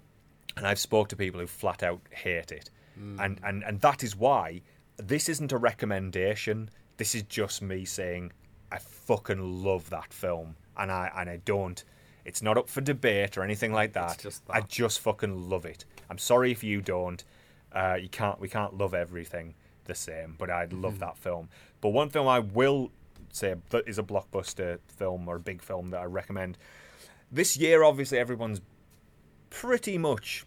[0.55, 4.15] and I've spoke to people who flat out hate it, and and and that is
[4.15, 4.61] why
[4.97, 6.69] this isn't a recommendation.
[6.97, 8.31] This is just me saying
[8.71, 11.83] I fucking love that film, and I and I don't.
[12.25, 14.19] It's not up for debate or anything like that.
[14.19, 15.85] just I just fucking love it.
[16.09, 17.23] I'm sorry if you don't.
[17.71, 18.39] Uh, you can't.
[18.39, 21.49] We can't love everything the same, but I love that film.
[21.81, 22.91] But one film I will
[23.31, 26.57] say that is a blockbuster film or a big film that I recommend.
[27.31, 28.61] This year, obviously, everyone's
[29.49, 30.45] pretty much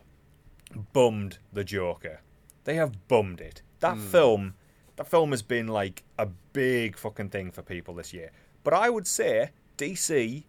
[0.93, 2.21] bummed the Joker.
[2.67, 3.63] They have bummed it.
[3.79, 4.07] That hmm.
[4.09, 4.55] film,
[4.97, 8.33] that film has been like a big fucking thing for people this year.
[8.65, 10.43] But I would say DC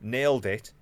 [0.00, 0.72] nailed it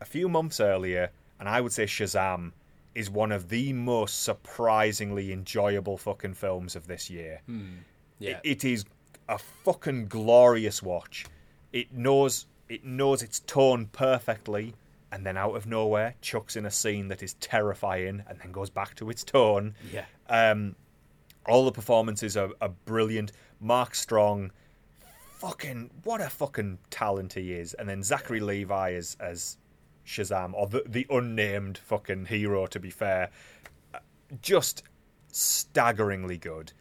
[0.00, 2.52] a few months earlier, and I would say Shazam
[2.94, 7.42] is one of the most surprisingly enjoyable fucking films of this year.
[7.44, 7.80] Hmm.
[8.18, 8.38] Yeah.
[8.42, 8.86] It, it is
[9.28, 11.26] a fucking glorious watch.
[11.70, 14.74] It knows it knows its tone perfectly,
[15.12, 18.70] and then out of nowhere chucks in a scene that is terrifying, and then goes
[18.70, 19.74] back to its tone.
[19.92, 20.04] yeah.
[20.28, 20.76] Um,
[21.46, 23.32] all the performances are, are brilliant.
[23.60, 24.52] Mark Strong,
[25.38, 29.56] fucking what a fucking talent he is, and then Zachary Levi as as
[30.06, 32.66] Shazam, or the the unnamed fucking hero.
[32.66, 33.30] To be fair,
[34.42, 34.82] just
[35.32, 36.72] staggeringly good.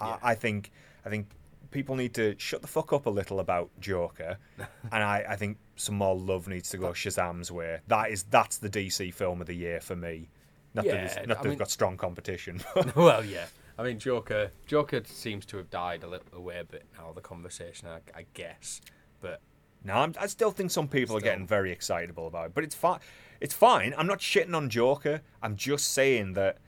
[0.00, 0.72] I, I think
[1.04, 1.28] I think
[1.70, 5.58] people need to shut the fuck up a little about Joker, and I, I think
[5.76, 7.80] some more love needs to go Shazam's way.
[7.86, 10.28] That is that's the DC film of the year for me.
[10.74, 12.62] Not that, Yeah, it's, not that they've got strong competition.
[12.96, 13.46] well, yeah.
[13.78, 14.50] I mean, Joker.
[14.66, 17.12] Joker seems to have died a little away a bit now.
[17.14, 18.80] The conversation, I, I guess,
[19.20, 19.40] but
[19.84, 22.74] no, I'm, I still think some people are getting very excitable about it, but it's
[22.74, 23.00] fine.
[23.40, 23.94] It's fine.
[23.96, 25.20] I'm not shitting on Joker.
[25.42, 26.58] I'm just saying that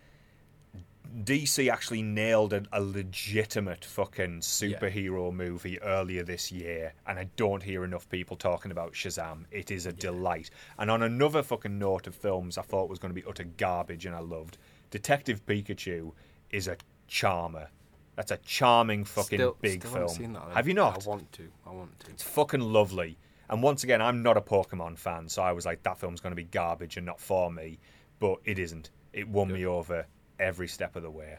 [1.24, 7.62] DC actually nailed a, a legitimate fucking superhero movie earlier this year, and I don't
[7.62, 9.44] hear enough people talking about Shazam.
[9.50, 10.50] It is a delight.
[10.78, 14.06] And on another fucking note of films I thought was going to be utter garbage
[14.06, 14.58] and I loved,
[14.90, 16.12] Detective Pikachu
[16.50, 16.76] is a
[17.06, 17.68] charmer.
[18.16, 20.32] That's a charming fucking still, big still film.
[20.34, 20.42] that.
[20.52, 21.06] Have you not?
[21.06, 21.48] I want to.
[21.66, 22.10] I want to.
[22.10, 23.16] It's fucking lovely.
[23.48, 26.32] And once again, I'm not a Pokemon fan, so I was like, that film's going
[26.32, 27.78] to be garbage and not for me.
[28.18, 28.90] But it isn't.
[29.12, 30.04] It won me over
[30.38, 31.38] every step of the way.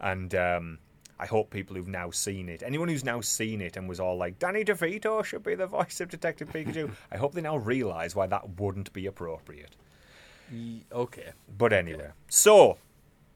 [0.00, 0.78] And um,
[1.18, 4.16] I hope people who've now seen it, anyone who's now seen it and was all
[4.16, 8.14] like, Danny DeVito should be the voice of Detective Pikachu, I hope they now realise
[8.14, 9.74] why that wouldn't be appropriate.
[10.52, 11.30] Ye- Okay.
[11.58, 12.78] But anyway, so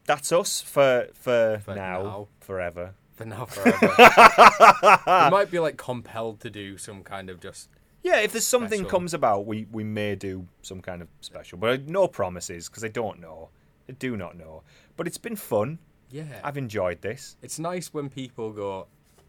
[0.07, 2.29] that's us for, for, For now, now.
[2.41, 2.95] forever.
[3.15, 3.93] For now, forever.
[5.07, 7.69] we might be like compelled to do some kind of just.
[8.03, 8.91] Yeah, if there's something Special.
[8.91, 12.89] comes about, we, we may do some kind of special, but no promises because I
[12.89, 13.51] don't know.
[13.89, 14.63] I do not know.
[14.97, 15.79] But it's been fun.
[16.11, 16.41] Yeah.
[16.45, 17.37] I've enjoyed this.
[17.43, 18.87] It's nice when people go,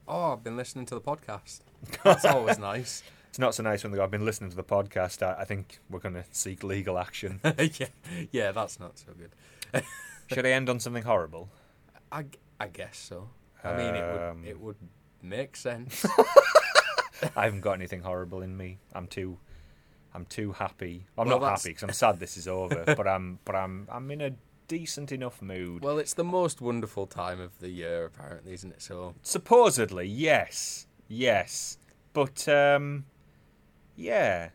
[0.08, 1.62] "Oh, I've been listening to the podcast."
[2.04, 3.04] That's always nice.
[3.30, 5.24] It's not so nice when they go, I've been listening to the podcast.
[5.24, 7.40] I, I think we're going to seek legal action.
[7.58, 7.88] yeah,
[8.32, 9.84] yeah, that's not so good.
[10.32, 11.50] Should I end on something horrible?
[12.12, 12.26] I,
[12.60, 13.30] I guess so.
[13.64, 14.76] I mean, it Um, would it would
[15.24, 16.06] make sense.
[17.36, 18.78] I haven't got anything horrible in me.
[18.94, 19.40] I'm too,
[20.16, 21.06] I'm too happy.
[21.18, 22.84] I'm Well, not that's- happy because I'm sad this is over.
[22.86, 24.32] but I'm, but I'm, I'm in a
[24.68, 25.84] decent enough mood.
[25.84, 28.82] well, it's the most wonderful time of the year, apparently, isn't it?
[28.82, 31.78] So Supposedly, yes, yes,
[32.14, 33.06] but um,
[33.96, 34.50] yeah,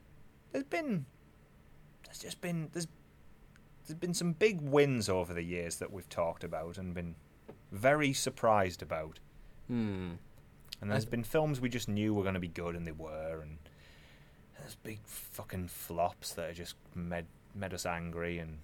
[0.53, 1.07] there's been,
[2.05, 2.87] there's just been there's
[3.87, 7.15] there's been some big wins over the years that we've talked about and been
[7.73, 9.19] very surprised about,
[9.67, 10.11] hmm.
[10.81, 12.93] and there's And- been films we just knew were going to be good and they
[12.93, 13.59] were, and
[14.69, 17.25] there's big fucking flops that are just made
[17.55, 18.59] made us angry, and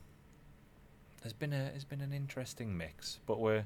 [1.22, 3.64] there's been a there's been an interesting mix, but we're.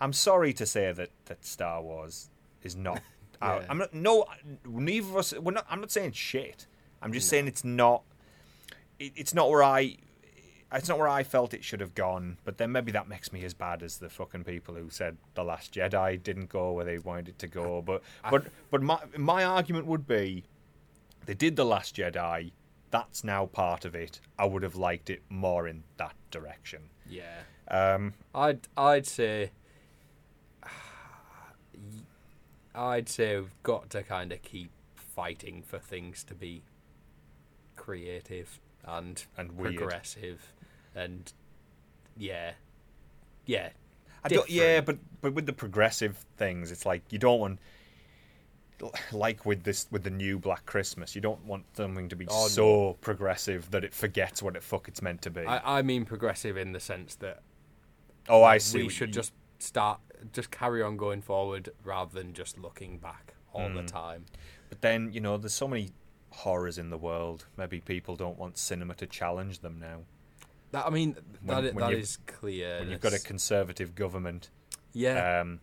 [0.00, 2.28] I'm sorry to say that, that Star Wars
[2.64, 3.00] is not.
[3.42, 3.62] out.
[3.62, 3.66] Yeah.
[3.70, 3.94] I'm not.
[3.94, 4.24] No,
[4.66, 5.32] neither of us.
[5.34, 5.66] We're not.
[5.70, 6.66] I'm not saying shit.
[7.00, 8.02] I'm just saying it's not.
[8.98, 9.98] It, it's not where I.
[10.72, 12.38] It's not where I felt it should have gone.
[12.44, 15.44] But then maybe that makes me as bad as the fucking people who said the
[15.44, 17.82] Last Jedi didn't go where they wanted it to go.
[17.82, 20.44] But but but my my argument would be,
[21.26, 22.52] they did the Last Jedi.
[22.90, 24.20] That's now part of it.
[24.38, 26.82] I would have liked it more in that direction.
[27.08, 29.50] Yeah, Um, I'd I'd say
[32.74, 36.62] I'd say we've got to kind of keep fighting for things to be
[37.76, 39.76] creative and And weird.
[39.76, 40.52] progressive
[40.94, 41.32] and
[42.16, 42.52] yeah,
[43.46, 43.70] yeah.
[44.24, 47.58] I don't, yeah, but but with the progressive things, it's like you don't want,
[49.12, 52.48] like with this with the new Black Christmas, you don't want something to be Oh,
[52.48, 55.42] so progressive that it forgets what it fuck it's meant to be.
[55.46, 57.42] I, I mean progressive in the sense that
[58.28, 58.82] oh, I see.
[58.84, 60.00] we should you- just start
[60.32, 63.74] just carry on going forward rather than just looking back all Hmm.
[63.76, 64.24] the time.
[64.68, 65.90] But then you know, there's so many
[66.30, 67.46] horrors in the world.
[67.56, 70.00] Maybe people don't want cinema to challenge them now.
[70.72, 72.80] That I mean that, when that you've- clear.
[72.80, 74.48] When you've got a conservative government,
[74.92, 75.60] yeah, um,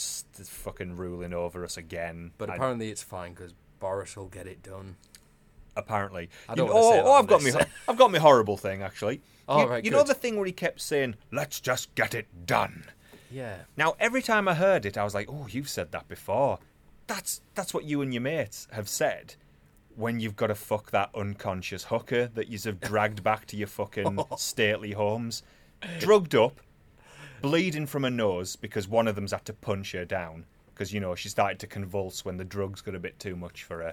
[0.00, 2.32] fucking ruling over us again.
[2.38, 4.96] but I- apparently it's fine because Boris will get it done.
[5.76, 6.30] apparently.
[6.48, 6.68] I don't.
[6.68, 7.52] You, oh, oh I've got me.
[7.88, 9.20] I've got me horrible thing actually.
[9.48, 12.26] Oh, you, right, you know the thing where he kept saying, "Let's just get it
[12.46, 12.86] done."
[13.30, 16.58] Yeah, Now, every time I heard it, I was like, "Oh, you've said that before."
[17.06, 19.36] That's that's what you and your mates have said
[19.94, 23.68] when you've got to fuck that unconscious hooker that you have dragged back to your
[23.68, 25.44] fucking stately homes,
[26.00, 26.60] drugged up,
[27.42, 31.00] bleeding from her nose because one of them's had to punch her down because you
[31.00, 33.92] know she started to convulse when the drugs got a bit too much for her.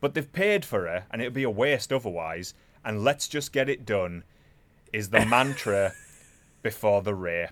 [0.00, 2.54] But they've paid for her, and it'd be a waste otherwise.
[2.84, 4.22] And let's just get it done
[4.92, 5.92] is the mantra
[6.62, 7.50] before the rape.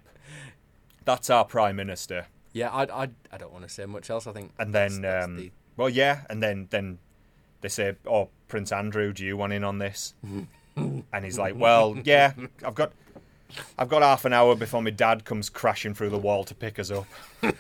[1.04, 2.26] That's our prime minister.
[2.52, 2.70] yeah.
[2.70, 4.26] I I I don't want to say much else.
[4.26, 4.52] I think.
[4.58, 6.98] And then, that's- that's um, the- well, yeah, and then then
[7.60, 10.14] they say, "Oh, Prince Andrew, do you want in on this?"
[10.76, 12.32] and he's like, "Well, yeah,
[12.64, 12.92] I've got."
[13.78, 16.78] I've got half an hour before my dad comes crashing through the wall to pick
[16.78, 17.06] us up.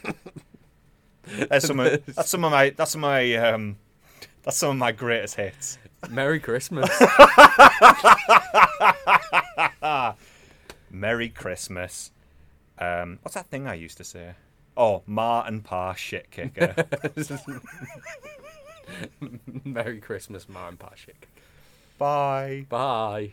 [1.48, 3.76] that's some of, that's some of my that's some of my um,
[4.42, 5.78] that's some of my greatest hits.
[6.10, 6.90] Merry Christmas.
[10.90, 12.12] Merry Christmas.
[12.78, 14.34] Um, what's that thing I used to say?
[14.76, 16.74] Oh, Ma and Pa shit kicker.
[19.64, 21.26] Merry Christmas, Ma and Pashik.
[21.98, 22.66] Bye.
[22.68, 23.32] Bye.